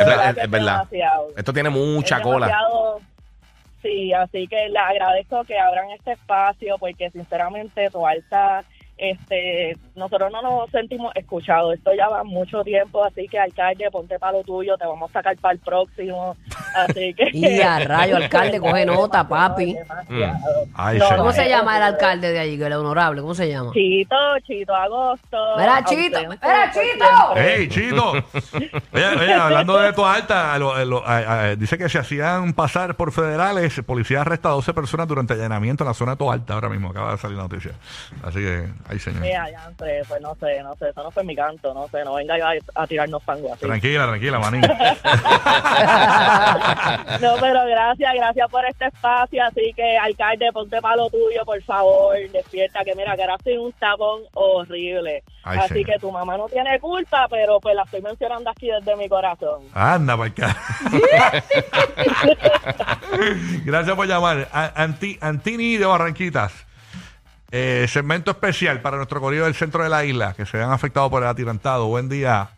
[0.06, 0.74] verdad es- verdad.
[0.84, 1.28] demasiado.
[1.38, 2.48] Esto tiene mucha Es cola.
[2.48, 3.00] demasiado-
[3.82, 8.64] Sí, así que le agradezco que abran este espacio porque sinceramente Toalta,
[9.02, 11.74] este, nosotros no nos sentimos escuchados.
[11.74, 15.14] Esto ya va mucho tiempo, así que alcalde, ponte para lo tuyo, te vamos a
[15.14, 16.38] sacar para el próximo.
[16.76, 17.30] Así que...
[17.34, 19.74] Y a rayo, alcalde, coge nota, papi.
[19.74, 20.38] Demasiado.
[20.76, 21.18] Ay, No.
[21.18, 23.22] ¿Cómo se es llama el alcalde de allí, que el honorable?
[23.22, 23.72] ¿Cómo se llama?
[23.74, 25.38] Chito, Chito Agosto.
[25.58, 27.36] Mira, Chito, mira, Chito.
[27.36, 28.12] ¡Ey, Chito!
[28.94, 31.04] Oye, oye, hablando de tu alta, lo- lo-
[31.58, 33.82] dice que se hacían pasar por federales.
[33.86, 36.54] Policía arresta a 12 personas durante allanamiento en la zona de Toalta.
[36.54, 37.72] Ahora mismo acaba de salir la noticia.
[38.24, 39.22] Así que, ay, señor.
[39.22, 42.04] Mira, ya, entre, pues no sé, no sé, eso no fue mi canto, no sé,
[42.04, 43.66] no venga a, a tirarnos fango así.
[43.66, 44.62] Tranquila, tranquila, manín.
[47.22, 49.44] No, pero gracias, gracias por este espacio.
[49.44, 52.16] Así que, alcalde, ponte palo tuyo, por favor.
[52.32, 55.24] Despierta, que mira, que ahora un tapón horrible.
[55.44, 55.86] Ay, así señor.
[55.86, 59.64] que tu mamá no tiene culpa, pero pues la estoy mencionando aquí desde mi corazón.
[59.74, 60.56] Anda, para acá.
[63.66, 64.48] Gracias por llamar.
[64.52, 66.71] Anti, Antini de Barranquitas.
[67.52, 71.10] Eh, segmento especial para nuestro corrido del centro de la isla que se vean afectados
[71.10, 71.88] por el atirantado.
[71.88, 72.50] Buen día.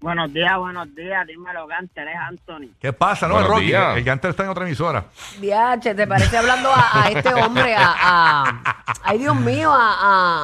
[0.00, 1.24] Buenos días, buenos días.
[1.28, 2.74] Dímelo, Ganter, es Anthony.
[2.80, 3.28] ¿Qué pasa?
[3.28, 3.66] No, Buenos Rocky.
[3.66, 3.96] días.
[3.96, 5.04] El Ganter está en otra emisora.
[5.38, 7.76] Viache, ¿te parece hablando a, a este hombre?
[7.76, 9.96] A, a- ay, Dios mío, a,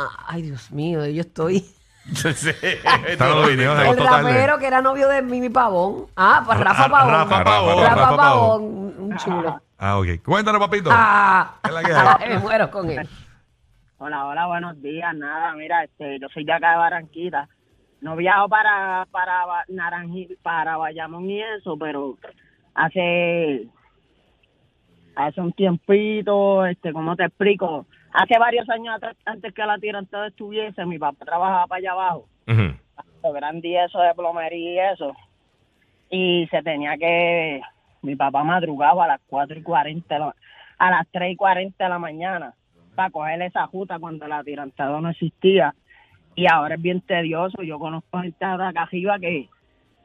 [0.04, 1.66] a- Ay, Dios mío, yo estoy...
[2.08, 4.22] Están los videos de El Tarde.
[4.32, 6.06] rapero que era novio de Mimi Pavón.
[6.16, 7.10] Ah, pues Rafa Ra- Pavón.
[7.12, 8.62] Rafa Pavón, Rafa Rafa Pavón,
[8.96, 9.60] un chulo.
[9.76, 10.06] Ah, ok.
[10.24, 10.88] Cuéntanos, papito.
[10.92, 12.28] Ah, ¿Qué es la que hay?
[12.34, 13.08] me muero con él.
[14.00, 15.14] Hola, hola, buenos días.
[15.16, 17.48] Nada, mira, este, yo soy de acá de Barranquita.
[18.00, 22.16] No viajo para para Naranjil, para Bayamón y eso, pero
[22.74, 23.66] hace
[25.16, 27.86] hace un tiempito, este, ¿cómo te explico?
[28.12, 32.28] Hace varios años atrás, antes que la tirantada estuviese, mi papá trabajaba para allá abajo.
[32.46, 32.76] Ujú.
[33.24, 35.12] lo grande y eso de plomería y eso.
[36.08, 37.60] Y se tenía que,
[38.02, 40.36] mi papá madrugaba a las 4 y 40, de la-
[40.78, 42.54] a las 3 y 40 de la mañana
[42.98, 45.72] para coger esa juta cuando el atirantado no existía.
[46.34, 47.62] Y ahora es bien tedioso.
[47.62, 49.48] Yo conozco gente de acá arriba que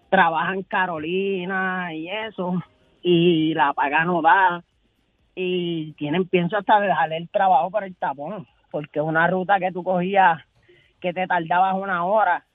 [0.10, 2.62] trabaja en Carolina y eso,
[3.02, 4.64] y la paga no da.
[5.34, 9.84] Y tienen, pienso hasta dejarle el trabajo por el tapón, porque una ruta que tú
[9.84, 10.40] cogías
[11.02, 12.46] que te tardabas una hora,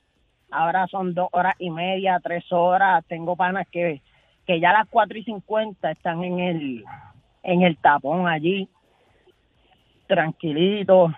[0.51, 3.03] ahora son dos horas y media, tres horas.
[3.09, 4.01] Tengo panas que,
[4.47, 6.85] que ya a las cuatro y cincuenta están en el,
[7.43, 8.69] en el tapón allí,
[10.09, 11.11] tranquilitos.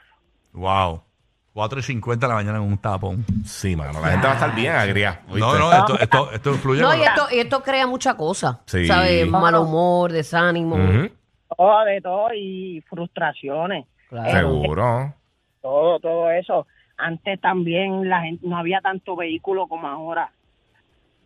[0.53, 1.01] Wow.
[1.53, 3.25] 4 y 50 de la mañana en un tapón.
[3.43, 3.99] Sí, mano.
[3.99, 5.21] La gente va a estar bien agria.
[5.27, 6.81] No, no, esto, esto, esto influye.
[6.81, 8.61] No, y esto, y esto crea mucha cosa.
[8.67, 8.85] Sí.
[8.85, 9.27] ¿Sabes?
[9.27, 10.75] Mal humor, desánimo.
[10.75, 11.09] Ujú.
[11.57, 14.31] Todo de todo y frustraciones, Claro.
[14.31, 15.13] Seguro.
[15.61, 16.67] todo, todo eso.
[16.97, 20.31] Antes también la gente no había tanto vehículo como ahora.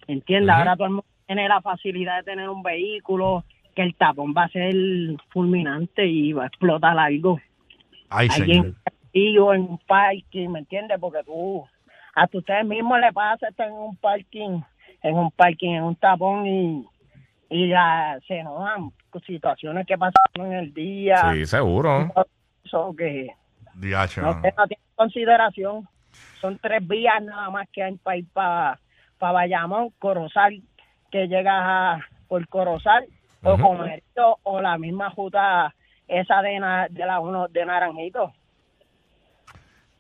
[0.08, 0.49] ¿Entiendes?
[0.54, 0.60] Ujú.
[0.60, 3.43] Ahora todo el mundo tiene la facilidad de tener un vehículo,
[3.75, 4.73] que el tapón va a ser
[5.30, 7.39] fulminante y va a explotar algo.
[8.10, 8.65] Ay, allí señor.
[8.65, 11.00] en Castillo, en un parking, ¿me entiendes?
[11.00, 11.65] Porque tú,
[12.13, 14.62] hasta ustedes mismos le pasa estar en un parking,
[15.02, 16.88] en un parking, en un tapón y,
[17.50, 18.91] y la, se enojan
[19.26, 21.34] situaciones que pasaron en el día.
[21.34, 22.12] Sí, seguro.
[22.63, 23.30] Eso que
[23.76, 25.88] Diache, no, no tiene consideración.
[26.41, 28.80] Son tres vías nada más que hay para ir para
[29.20, 30.62] Bayamón, Corozal,
[31.12, 33.06] que llegas a, por Corozal,
[33.44, 33.58] o.
[33.58, 35.74] Comercio, o la misma ruta
[36.08, 38.32] esa de, na- de la uno de Naranjito.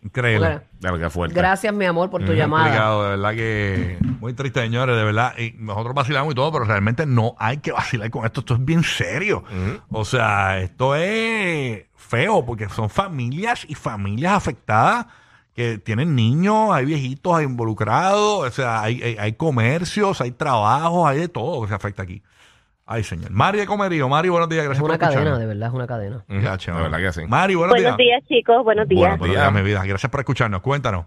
[0.01, 0.47] Increíble.
[0.47, 1.35] Bueno, De lo que fuerte.
[1.35, 2.65] gracias, mi amor, por tu Muy llamada.
[2.65, 5.33] complicado, de verdad que muy triste, señores, de verdad.
[5.39, 8.41] Y nosotros vacilamos y todo, pero realmente no hay que vacilar con esto.
[8.41, 9.43] Esto es bien serio.
[9.89, 15.07] O sea, esto es feo porque son familias y familias afectadas
[15.55, 21.07] que tienen niños, hay viejitos hay involucrados, o sea, hay, hay, hay comercios, hay trabajos,
[21.07, 22.21] hay de todo que se afecta aquí.
[22.87, 23.31] Ay, señor.
[23.31, 24.07] Mari de Comerío.
[24.07, 24.61] Mari, buenos días.
[24.61, 25.23] Es Gracias una por escucharnos.
[25.33, 26.25] cadena, de verdad, es una cadena.
[26.27, 26.83] Ya, De chévere.
[26.83, 27.21] verdad que sí.
[27.27, 28.63] Mari, buenos, Buenos días, chicos.
[28.63, 28.99] Buenos días.
[29.01, 29.63] Bueno, buenos días, días.
[29.63, 29.83] mi vida.
[29.85, 30.61] Gracias por escucharnos.
[30.61, 31.05] Cuéntanos.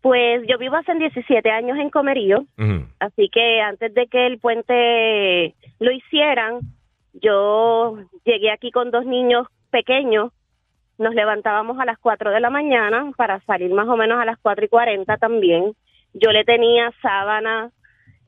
[0.00, 2.44] Pues yo vivo hace 17 años en Comerío,
[3.00, 6.60] así que antes de que el puente lo hicieran,
[7.12, 10.30] yo llegué aquí con dos niños pequeños.
[10.98, 14.38] Nos levantábamos a las 4 de la mañana para salir más o menos a las
[14.38, 15.72] 4 y 40 también.
[16.14, 17.70] Yo le tenía sábana,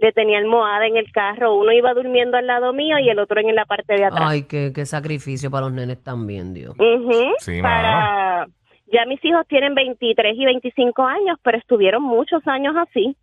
[0.00, 1.54] le tenía almohada en el carro.
[1.54, 4.22] Uno iba durmiendo al lado mío y el otro en la parte de atrás.
[4.24, 6.74] Ay, qué, qué sacrificio para los nenes también, Dios.
[6.78, 8.46] Ujú, Sí, para
[8.92, 13.16] ya mis hijos tienen 23 y 25 años, pero estuvieron muchos años así.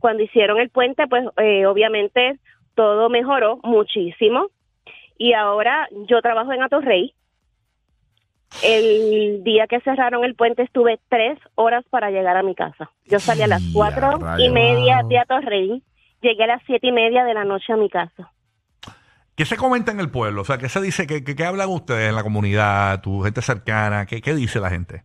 [0.00, 2.38] Cuando hicieron el puente, pues eh, obviamente
[2.74, 4.48] todo mejoró muchísimo.
[5.18, 7.14] Y ahora yo trabajo en Atorrey.
[8.64, 12.90] El día que cerraron el puente estuve tres horas para llegar a mi casa.
[13.06, 15.82] Yo salí a las cuatro y media de Atorrey.
[16.22, 18.32] Llegué a las siete y media de la noche a mi casa.
[19.34, 20.42] ¿Qué se comenta en el pueblo?
[20.42, 21.06] O sea, ¿qué se dice?
[21.06, 23.00] ¿Qué, qué, qué hablan ustedes en la comunidad?
[23.00, 24.06] ¿Tu gente cercana?
[24.06, 25.04] ¿Qué, qué dice la gente?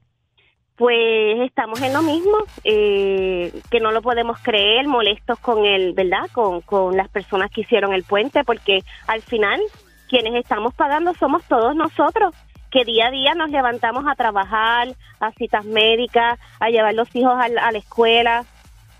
[0.75, 6.29] Pues estamos en lo mismo, eh, que no lo podemos creer, molestos con el, ¿verdad?
[6.33, 9.59] Con, con las personas que hicieron el puente, porque al final
[10.07, 12.35] quienes estamos pagando somos todos nosotros,
[12.69, 17.33] que día a día nos levantamos a trabajar, a citas médicas, a llevar los hijos
[17.35, 18.45] a, la- a la escuela.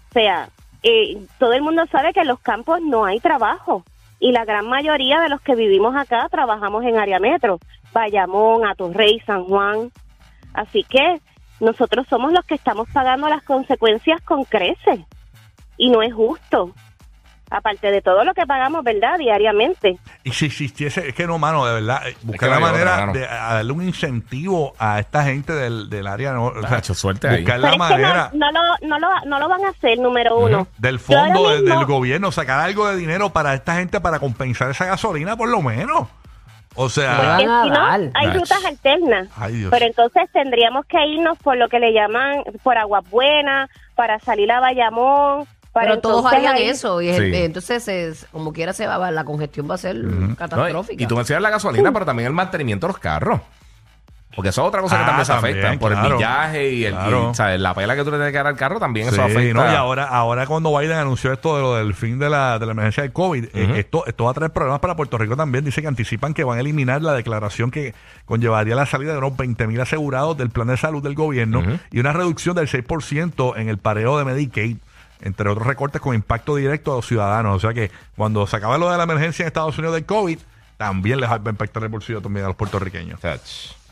[0.10, 0.50] O sea,
[0.84, 3.84] eh, todo el mundo sabe que en los campos no hay trabajo
[4.20, 7.60] y la gran mayoría de los que vivimos acá trabajamos en área metro,
[7.94, 9.92] Bayamón, Atorrey, San Juan.
[10.54, 11.22] Así que
[11.60, 15.02] nosotros somos los que estamos pagando las consecuencias con creces
[15.78, 16.74] y no es justo.
[17.50, 19.18] Aparte de todo lo que pagamos, ¿verdad?
[19.18, 19.98] Diariamente.
[20.24, 23.12] Y si existiese, es que no, mano, de verdad, eh, buscar que la otra, manera
[23.14, 26.94] de a darle un incentivo a esta gente del, del área, no, o sea, Tacho,
[26.94, 27.42] suerte ahí.
[27.42, 29.70] buscar Pero la es que no- manera no, lo, no, lo, no lo van a
[29.70, 30.68] hacer, número uno.
[30.78, 34.70] del fondo del, mismo- del gobierno, sacar algo de dinero para esta gente para compensar
[34.72, 36.08] esa gasolina, por lo menos.
[36.80, 39.30] O sea, si no, hay rutas alternas.
[39.36, 39.72] ay Dios.
[39.72, 44.52] Pero entonces tendríamos que irnos por lo que le llaman por Aguas Buenas, para salir
[44.52, 45.48] a Bayamón.
[45.78, 47.22] Para Pero todos harían ahí- eso y Sí.
[47.22, 51.04] eh, entonces es- como quiera se va la congestión va a ser No, y- catastrófica.
[51.04, 53.42] y tú mencionas la gasolina, pero también el mantenimiento de los carros.
[54.36, 55.80] Porque eso es otra cosa que Ah, también se también, afecta.
[55.80, 56.08] Por claro.
[56.10, 57.34] el millaje y, el, y, Claro.
[57.34, 57.60] ¿sabes?
[57.60, 59.54] la pela que tú le tienes que dar al carro también eso Sí, afecta.
[59.66, 62.68] no, y ahora, ahora cuando Biden anunció esto de lo del fin de la, de
[62.68, 65.66] la emergencia del COVID, eh, esto, esto va a traer problemas para Puerto Rico también.
[65.66, 69.36] Dice que anticipan que van a eliminar la declaración que conllevaría la salida de unos
[69.36, 73.70] 20 mil asegurados del plan de salud del gobierno y una reducción del 6% en
[73.70, 74.78] el pareo de Medicaid,
[75.22, 77.56] entre otros recortes con impacto directo a los ciudadanos.
[77.56, 80.40] O sea que cuando se acabe lo de la emergencia en Estados Unidos del COVID,
[80.78, 83.20] también les va a impactar el bolsillo también a los puertorriqueños.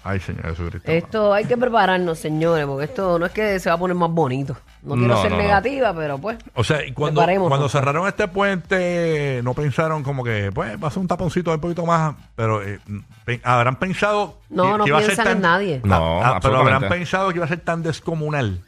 [0.07, 0.91] Ay, Señor Jesucristo.
[0.91, 4.11] Esto hay que prepararnos, señores, porque esto no es que se va a poner más
[4.11, 4.55] bonito.
[4.83, 5.41] No quiero No, ser no, no.
[5.43, 6.38] negativa, pero pues.
[6.53, 7.25] O sea, y cuando,
[7.69, 11.88] cerraron este puente, no pensaron como que, pues, va a ser un taponcito un poquito
[11.88, 12.79] más, pero eh,
[13.43, 15.81] habrán pensado No, que, no que iba a ser piensan tan, en nadie.
[15.83, 16.75] No, Ah, ah, pero absolutamente.
[16.85, 18.61] habrán pensado que iba a ser tan descomunal.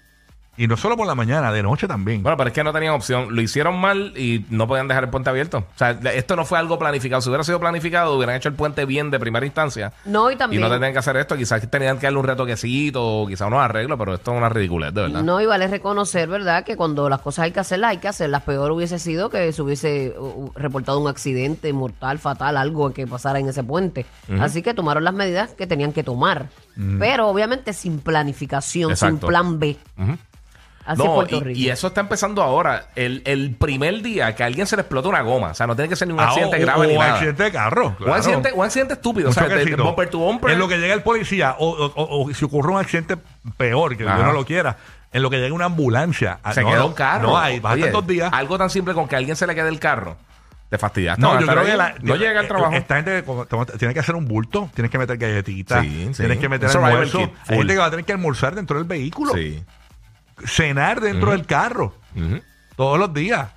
[0.58, 2.24] Y no solo por la mañana, de noche también.
[2.24, 3.28] Bueno, pero es que no tenían opción.
[3.36, 5.60] Lo hicieron mal y no podían dejar el puente abierto.
[5.60, 7.22] O sea, esto no fue algo planificado.
[7.22, 9.94] Si hubiera sido planificado, hubieran hecho el puente bien de primera instancia.
[10.06, 10.62] No, y Y también.
[10.62, 11.38] no tenían que hacer esto.
[11.38, 14.94] Quizás tenían que darle un retoquecito o quizás unos arreglos, pero esto es una ridiculez,
[14.94, 15.22] de verdad.
[15.22, 16.64] No, y vale reconocer, ¿verdad?
[16.64, 18.42] Que cuando las cosas hay que hacerlas, hay que hacerlas.
[18.44, 23.06] Peor hubiese sido que se hubiese uh, uh, reportado un accidente mortal, fatal, algo que
[23.06, 24.06] pasara en ese puente.
[24.40, 26.48] Así que tomaron las medidas que tenían que tomar.
[27.00, 29.78] Pero obviamente sin planificación, sin plan B.
[29.98, 30.18] Ujú.
[30.88, 31.60] Así No, Puerto y, Rico.
[31.60, 32.88] y eso está empezando ahora.
[32.96, 35.50] El, el primer día que a alguien se le explota una goma.
[35.50, 37.00] O sea, no tiene que ser ni un Ah, accidente o- grave o ni un
[37.00, 37.14] nada.
[37.16, 37.88] accidente de carro.
[37.88, 38.14] Un, claro.
[38.16, 39.28] accidente, un accidente estúpido.
[39.28, 39.84] Un o sea, de, de choquecito.
[39.84, 40.52] bumper to bumper.
[40.52, 43.18] En lo que llega el policía, o, o- o- o si ocurre un accidente
[43.58, 44.16] peor, que Ajá.
[44.16, 44.78] Dios no lo quiera,
[45.12, 46.40] en lo que llega una ambulancia.
[46.42, 47.28] ah, se no, queda no, un carro.
[47.30, 48.32] No, hay, Oye, dos días.
[48.32, 50.16] Algo tan simple con que a alguien se le quede el carro.
[50.70, 51.22] Te fastidiaste.
[51.22, 52.74] No, yo creo que la, no llega al eh, trabajo.
[52.74, 53.24] Esta gente
[53.78, 56.18] tiene que hacer un bulto, tienes que meter galletitas, Sí, sí.
[56.18, 57.20] tienes que meter Un almuerzo.
[57.48, 59.64] Hay gente que va a tener que almorzar dentro del vehículo, Sí.
[60.46, 61.94] Cenar dentro del carro,
[62.76, 63.50] todos los días.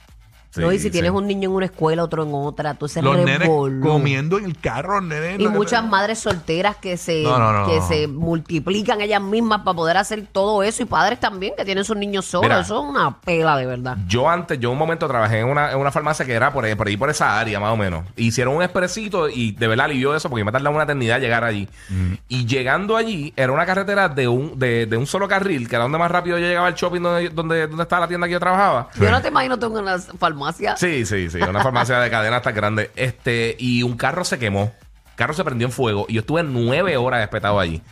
[0.53, 0.91] Sí, no, y si sí.
[0.91, 3.87] tienes un niño en una escuela, otro en otra, tú ese Los nenes revolú.
[3.87, 5.39] comiendo en el carro, los nenes.
[5.39, 7.87] Y muchas madres solteras que se, No, no, no, que no.
[7.87, 11.97] se multiplican ellas mismas para poder hacer todo eso y padres también que tienen sus
[11.97, 12.49] niños solos.
[12.49, 12.61] Mira.
[12.61, 13.97] eso es una pela de verdad.
[14.09, 16.75] Yo antes, yo un momento trabajé en una, en una farmacia que era por ahí,
[16.75, 18.05] por ahí, por esa área, más o menos.
[18.17, 21.69] Hicieron un expresito y de verdad alivió eso porque me tardaba una eternidad llegar allí.
[22.29, 25.85] Y llegando allí, era una carretera de un, de, de un solo carril, que era
[25.85, 28.41] donde más rápido yo llegaba al shopping donde, donde, donde estaba la tienda que yo
[28.41, 28.89] trabajaba.
[28.99, 30.40] Yo no te imagino tú en una farmacia.
[30.77, 32.91] Sí, sí, sí, una farmacia de cadena tan grande.
[32.97, 34.73] Este, y un carro se quemó.
[35.11, 37.83] El carro se prendió en fuego y yo estuve nueve horas espetado allí.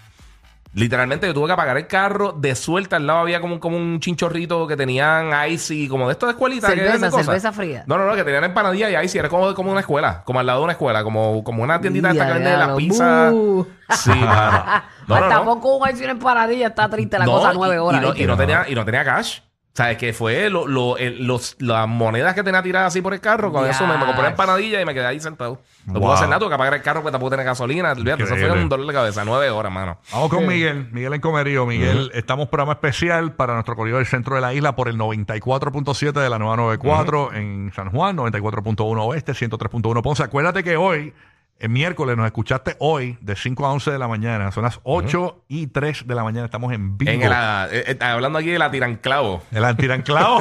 [0.74, 2.96] Literalmente yo tuve que apagar el carro de suelta.
[2.96, 6.32] Al lado había como, un- como un chinchorrito que tenían icy, como de esto de
[6.32, 6.68] escuelita.
[6.68, 7.26] que Cerveza, cosas.
[7.26, 7.84] cerveza fría.
[7.86, 9.18] No, no, no, que tenían empanadilla y icy.
[9.18, 12.10] Era como, como una escuela, como al lado de una escuela, como, como una tiendita
[12.10, 13.30] esta que vende la Diablo, pizza.
[13.30, 13.66] bu.
[13.90, 14.64] Sí, mano.
[15.08, 15.44] No, no, no.
[15.46, 18.02] poco un ice en paradilla está triste la No, cosa y- nueve y horas.
[18.02, 18.22] no- ¿viste?
[18.24, 19.38] y no tenía, y no tenía cash.
[19.74, 19.96] ¿Sabes?
[19.96, 23.52] Que fue lo, lo- el- los, las monedas que tenía tiradas así por el carro.
[23.52, 25.60] Con eso me, me compré empanadilla y me quedé ahí sentado.
[25.86, 26.02] No Wow.
[26.02, 27.92] puedo hacer nada, tuve que apagar el carro porque tampoco tenía gasolina.
[27.92, 29.24] Olvídate, eso fue un dolor de cabeza.
[29.24, 29.98] Nueve horas, mano.
[30.12, 31.64] Vamos con Miguel, Miguel en Comerío.
[31.64, 36.12] Miguel, estamos programa especial para nuestro corrido del centro de la isla por el 94.7
[36.12, 40.22] de la nueva 94 en San Juan, 94.1 oeste, 103.1 Ponce.
[40.24, 41.14] Acuérdate que hoy,
[41.58, 44.50] el miércoles, nos escuchaste hoy de 5 a 11 de la mañana.
[44.52, 46.44] Son las 8 y 3 de la mañana.
[46.44, 47.10] Estamos en vivo.
[47.10, 49.42] En la- eh, eh, hablando aquí de la tiranclavo.
[49.52, 50.40] El antiranclavo.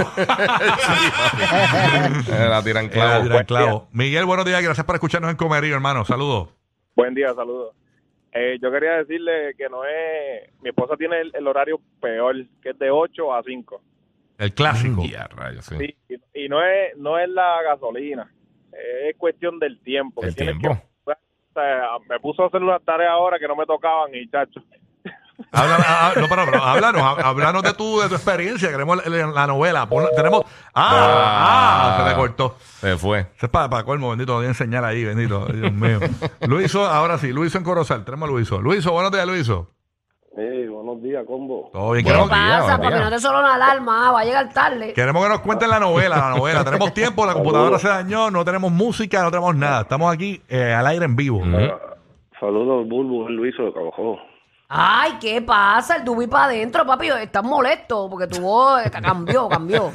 [2.29, 3.13] La El tiranclavo.
[3.21, 3.87] antiranclavo.
[3.91, 4.61] Miguel, buenos días.
[4.61, 6.05] Gracias por escucharnos en Comerío, hermano.
[6.05, 6.49] Saludos.
[6.95, 7.73] Buen día, saludos.
[8.31, 10.51] Eh, yo quería decirle que no es...
[10.61, 13.81] Mi esposa tiene el, el horario peor, que es de 8 a 5.
[14.37, 15.03] El clásico.
[15.05, 15.75] Ya, rayos, sí.
[15.79, 18.31] Sí, y, y no es no es la gasolina,
[18.71, 20.21] es cuestión del tiempo.
[20.21, 20.79] El que tienes tiempo.
[20.79, 20.87] que-
[22.09, 24.61] me puso a hacer unas tareas ahora que no me tocaban y chacho.
[25.51, 28.69] Habla- ah, no, pero, pero háblanos, há- háblanos de tu, de tu experiencia.
[28.71, 29.87] Queremos la, la novela.
[29.87, 30.41] Ponla- tenemos.
[30.73, 32.55] Ah, ah, se le cortó.
[32.59, 33.19] Se fue.
[33.19, 34.31] Eso es para, para colmo, bendito.
[34.33, 35.45] Lo voy a enseñar ahí, bendito.
[35.45, 35.99] Dios mío.
[36.47, 38.03] Luiso, ahora sí, Luiso en Corozal.
[38.03, 38.59] Tenemos a Luiso.
[38.61, 39.69] Luiso, buenos días, Luiso.
[40.39, 41.71] Hey, buenos días, combo.
[41.73, 42.05] Todo bien.
[42.05, 43.01] ¿Qué Buenos pasa, días.
[43.03, 44.93] No te solo una alarma, ah, va a llegar tarde.
[44.93, 46.63] queremos que nos cuenten la novela, la novela.
[46.63, 49.81] Tenemos tiempo, la computadora se dañó, no tenemos música, no tenemos nada.
[49.81, 51.41] Estamos aquí eh, al aire en vivo.
[52.39, 54.19] Saludos, Bulbo, Luis de Cabo
[54.69, 55.95] Ay, ¿qué pasa?
[55.95, 57.07] El tubi para adentro, papi.
[57.07, 59.89] Estás molesto porque tu voz eh, cambió, cambió.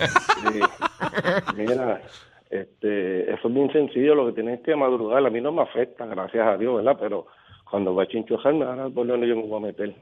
[1.57, 2.03] Mira,
[2.51, 5.25] Este, eso es bien sencillo, lo que tienes es que madrugar.
[5.25, 6.97] A mí no me afecta, gracias a Dios, ¿verdad?
[6.99, 7.29] Pero
[7.71, 9.95] cuando va a chinchojarme, ahora por donde yo me voy a meter.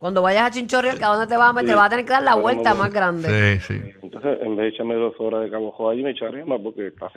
[0.00, 1.68] Cuando vayas a Chinchorreal, ¿a dónde te vas a meter?
[1.68, 1.76] Sí.
[1.76, 3.60] Vas a tener que dar la vuelta más grande.
[3.60, 3.92] Sí, sí.
[4.02, 7.10] Entonces, en vez de echarme dos horas de Cabo allí me echaré más porque está.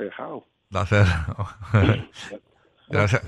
[0.76, 1.06] Va a ser.
[2.89, 3.22] Gracias.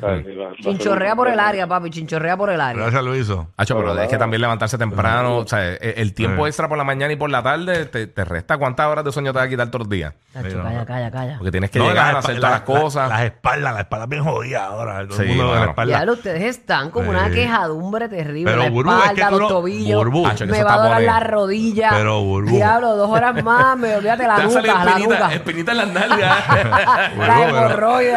[0.62, 2.82] Chinchorrea por el área, papi, chinchorrea por el área.
[2.84, 3.48] Gracias, Luiso.
[3.58, 6.50] Hacho, pero es que también levantarse temprano, o sea, el, el tiempo Sí.
[6.50, 8.58] extra por la mañana y por la tarde te, te resta.
[8.58, 10.14] ¿Cuántas horas de sueño te va a quitar todos los días?
[10.34, 11.36] Tacho, calla, calla, calla.
[11.38, 13.10] Porque tienes que No, llegar a hacer todas las la- cosas.
[13.10, 15.08] Las espaldas, las espaldas bien jodidas ahora.
[15.08, 16.00] Todo el Sí, mundo de la espalda.
[16.00, 17.36] Ya lo, ustedes están como una Sí.
[17.36, 18.52] quejadumbre terrible.
[18.52, 19.98] Pero, la Burbu, es que espalda, los no- tobillos.
[19.98, 20.28] Burbu.
[20.28, 21.90] Hacho, me va a doler la rodilla.
[21.92, 22.50] Pero, Burbu.
[22.52, 25.34] Diablo, dos horas más, me olvídate la nuca, la espinitas nuca.
[25.34, 26.48] espinitas en las nalgas.
[27.18, 28.16] La la hemorroide.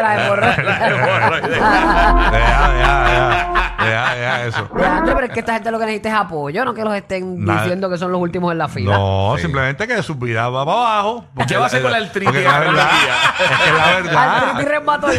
[1.41, 3.75] Deja, deja, deja.
[3.79, 4.69] Deja, deja eso.
[4.75, 7.45] Leandro, pero es que esta gente lo que necesita es apoyo, no que los estén
[7.45, 7.61] Nada.
[7.61, 8.93] diciendo que son los últimos en la fila.
[8.97, 9.43] No, Sí.
[9.43, 11.25] simplemente que su vida va para abajo.
[11.47, 14.53] ¿Qué va a hacer con Porque la verdad, el es que la verdad.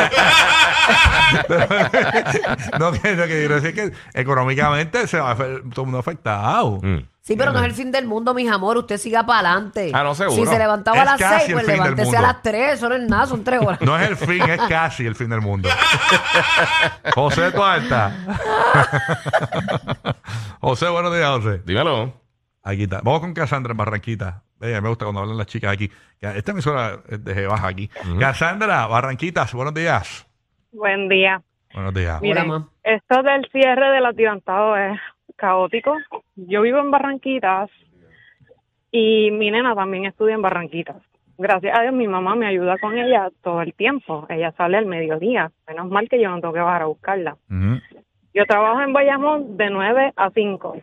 [2.80, 6.00] no, que, no, que quiero decir que económicamente se va a ver todo el mundo
[6.00, 6.80] afectado.
[6.82, 6.98] Mm.
[7.26, 8.78] Sí, pero no es el fin del mundo, mis amor.
[8.78, 9.92] Usted siga para adelante.
[9.94, 10.36] Ah, no, seguro.
[10.36, 12.28] Si se levantaba Es a las casi seis, el pues fin del levántese a mundo.
[12.34, 12.74] las tres.
[12.74, 13.80] Eso no es nada, son tres horas.
[13.82, 15.70] No es el fin, es casi el fin del mundo.
[17.16, 18.14] José Tualta.
[20.60, 21.62] José, buenos días, José.
[21.66, 22.14] Dímelo.
[22.62, 23.00] Aquí está.
[23.04, 24.44] Vamos con Cassandra en Barranquita.
[24.62, 25.90] Eh, me gusta cuando hablan las chicas aquí.
[26.20, 27.90] Que Esta emisora es de baja aquí.
[28.20, 30.28] Cassandra, Barranquitas, buenos días.
[30.72, 31.42] Buen día.
[31.74, 32.20] Buenos días.
[32.22, 32.68] Hola, Miren, ma.
[32.84, 35.00] esto del cierre del atirantado es
[35.36, 35.98] caótico.
[36.36, 37.70] Yo vivo en Barranquitas
[38.92, 40.98] y mi nena también estudia en Barranquitas.
[41.38, 44.26] Gracias a Dios mi mamá me ayuda con ella todo el tiempo.
[44.30, 45.52] Ella sale al mediodía.
[45.68, 47.38] Menos mal que yo no tengo que bajar a buscarla.
[48.34, 50.78] Yo trabajo en Bayamón de 9 a 5.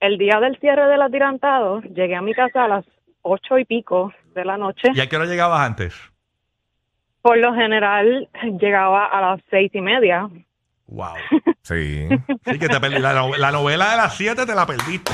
[0.00, 2.84] El día del cierre del atirantado llegué a mi casa a las
[3.22, 4.88] ocho y pico de la noche.
[4.94, 6.12] ¿Y a qué hora llegabas antes?
[7.22, 8.28] Por lo general
[8.60, 10.28] llegaba a las seis y media.
[10.88, 11.14] Wow.
[11.62, 12.06] Sí.
[12.44, 13.00] Sí, que te perdí.
[13.00, 15.10] La, no- la novela de las 7 te la perdiste.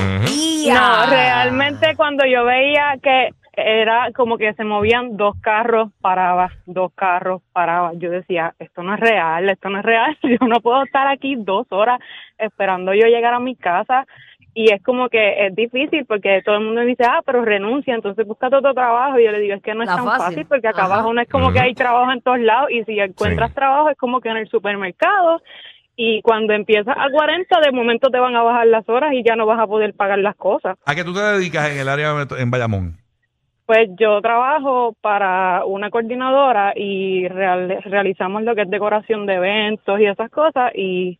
[0.68, 6.92] No, realmente cuando yo veía que era como que se movían dos carros, paraba, dos
[6.94, 7.92] carros, paraba.
[7.94, 10.14] Yo decía, esto no es real, esto no es real.
[10.22, 11.98] Yo no puedo estar aquí dos horas
[12.36, 14.06] esperando yo llegar a mi casa.
[14.54, 17.94] Y es como que es difícil porque todo el mundo me dice, ah, pero renuncia,
[17.94, 19.18] entonces busca otro trabajo.
[19.18, 20.24] Y yo le digo, es que no es La tan fácil.
[20.26, 20.94] fácil porque acá Ajá.
[20.94, 22.70] abajo no es como que hay trabajo en todos lados.
[22.70, 23.54] Y si encuentras Sí.
[23.54, 25.40] trabajo es como que en el supermercado.
[25.96, 29.36] Y cuando empiezas a 40, de momento te van a bajar las horas y ya
[29.36, 30.76] no vas a poder pagar las cosas.
[30.84, 32.96] ¿A qué tú te dedicas en el área en Bayamón?
[33.64, 39.98] Pues yo trabajo para una coordinadora y real- realizamos lo que es decoración de eventos
[40.00, 41.18] y esas cosas y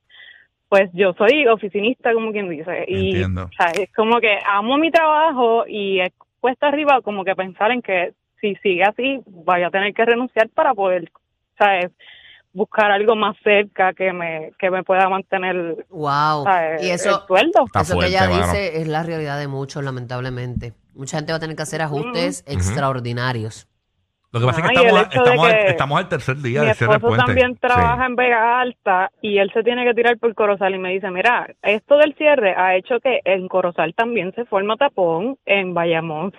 [0.73, 3.43] pues yo soy oficinista como quien dice y Entiendo.
[3.43, 7.73] o sea, es como que amo mi trabajo y es cuesta arriba como que pensar
[7.73, 11.13] en que si sigue así vaya a tener que renunciar para poder
[11.59, 11.91] ¿sabes?
[12.55, 16.45] buscar algo más cerca que me que me pueda mantener Wow.
[16.45, 16.83] ¿sabes?
[16.83, 18.47] Y eso, el sueldo Está eso que ella mano.
[18.47, 20.73] dice es la realidad de muchos, lamentablemente.
[20.95, 23.69] Mucha gente va a tener que hacer ajustes extraordinarios.
[24.33, 26.99] Lo que pasa es que estamos, al, que estamos al tercer día Mi de cierre
[27.01, 27.23] puente.
[27.27, 30.91] también trabaja en Vega Alta y él se tiene que tirar por Corozal y me
[30.91, 35.75] dice, mira, esto del cierre ha hecho que en Corozal también se forma tapón en
[35.75, 36.33] Bayamón.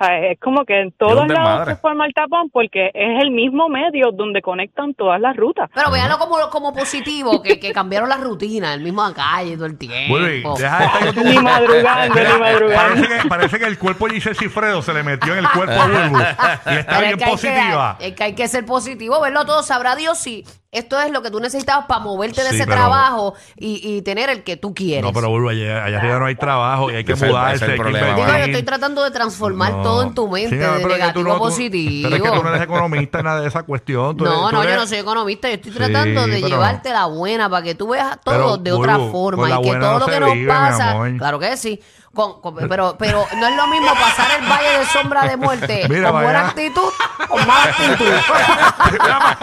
[0.00, 3.30] O sea, es como que en todos lados se forma el tapón porque es el
[3.30, 5.68] mismo medio donde conectan todas las rutas.
[5.74, 9.76] Pero véanlo como, como positivo, que, que cambiaron la rutina, el mismo calle todo el
[9.76, 10.16] tiempo.
[10.18, 12.76] Muy bien, deja de estar con tu- Ni madrugando, Mira, ni madrugando.
[12.94, 15.72] Parece que, parece que el cuerpo de Giselle Cifredo se le metió en el cuerpo
[15.78, 17.96] a Bulbu y está Pero bien es que hay positiva.
[17.98, 19.62] Que, es que hay que ser positivo, verlo todo.
[19.62, 22.76] Sabrá Dios si esto es lo que tú necesitabas para moverte de Sí, ese pero-
[22.76, 25.02] trabajo y, y tener el que tú quieres.
[25.02, 27.36] No, pero Bulbu, allá, allá arriba no hay trabajo y hay que Ese es el-
[27.36, 28.50] mudarse, hay que problema, Digo, yo invertir.
[28.50, 29.82] estoy tratando de transformar No.
[29.82, 32.08] todo en tu mente, Sí, no, de pero es que negativo no- a tú- positivo.
[32.10, 34.16] Pero es que tú no eres economista en nada de esa cuestión.
[34.16, 36.34] tú eres- No, tú no, yo eres- no soy economista, yo estoy Sí, tratando de
[36.36, 39.56] pero- llevarte la buena para que tú veas todo Pero, de otra Bulbu, forma la
[39.56, 41.16] y que buena todo no lo se que nos vive, mi pasa, amor.
[41.18, 41.80] claro que sí,
[42.14, 45.86] con- con- pero, pero no es lo mismo pasar el valle de sombra de muerte
[45.88, 46.48] Mira, con buena vaya.
[46.50, 46.88] actitud
[47.28, 48.06] o mala actitud.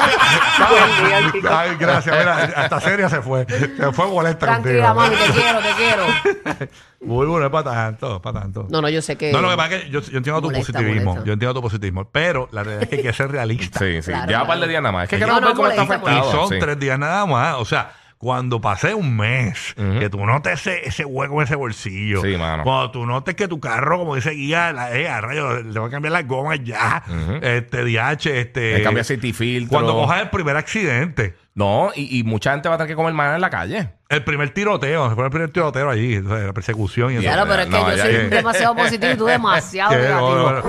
[0.70, 1.52] Buen día, chicos.
[1.52, 2.18] Ay, gracias.
[2.18, 3.46] Mira, hasta seria se fue.
[3.48, 4.96] Se fue molesta Tranquila, contigo.
[4.96, 6.68] mami, te quiero, te quiero.
[7.02, 8.66] Muy bueno, es para tanto, para tanto.
[8.70, 9.32] No, no, yo sé que...
[9.32, 11.12] No, lo que pasa es que yo, yo entiendo tu Molesta, positivismo.
[11.12, 11.28] molesta.
[11.28, 12.10] Yo entiendo tu positivismo.
[12.12, 13.80] Pero la realidad es que hay que ser realista.
[13.80, 14.12] Sí, sí.
[14.12, 14.62] Claro, ya un par claro.
[14.62, 15.04] de días nada más.
[15.04, 16.32] Es que No, queremos no, ver cómo está molesta, Y afectado.
[16.32, 16.56] son sí.
[16.60, 17.56] tres días nada más.
[17.60, 20.00] O sea, cuando pase un mes, Ujú.
[20.00, 22.22] que tú notes ese, ese hueco en ese bolsillo.
[22.24, 22.64] Sí, mano.
[22.64, 25.86] Cuando tú notes que tu carro, como dice Guía, la, eh, a rayos, le va
[25.88, 27.04] a cambiar las gomas ya.
[27.08, 27.34] Ujú.
[27.42, 28.74] Este, DH, este.
[28.78, 29.70] Le cambia aceite y filtro.
[29.78, 31.36] Cuando cojas el primer accidente.
[31.54, 33.90] No, y, y mucha gente va a tener que comer maná en la calle.
[34.10, 37.24] El primer tiroteo, fue el primer tiroteo allí, entonces, la persecución y eso.
[37.24, 38.20] Claro, pero es que No, yo ya, soy ya.
[38.30, 40.52] demasiado positivo y tú demasiado negativo.
[40.52, 40.64] no, no, no.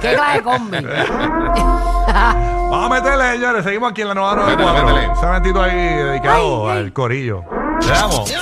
[0.00, 0.78] ¿Qué clase de combi?
[2.72, 3.64] Vamos a meterle, señores.
[3.64, 4.86] Seguimos aquí en la nueva Métele, 94.
[4.96, 5.08] métele.
[5.12, 6.78] Un momentito ahí dedicado Ay, ay.
[6.84, 7.44] al corillo.
[7.82, 8.32] Le damos.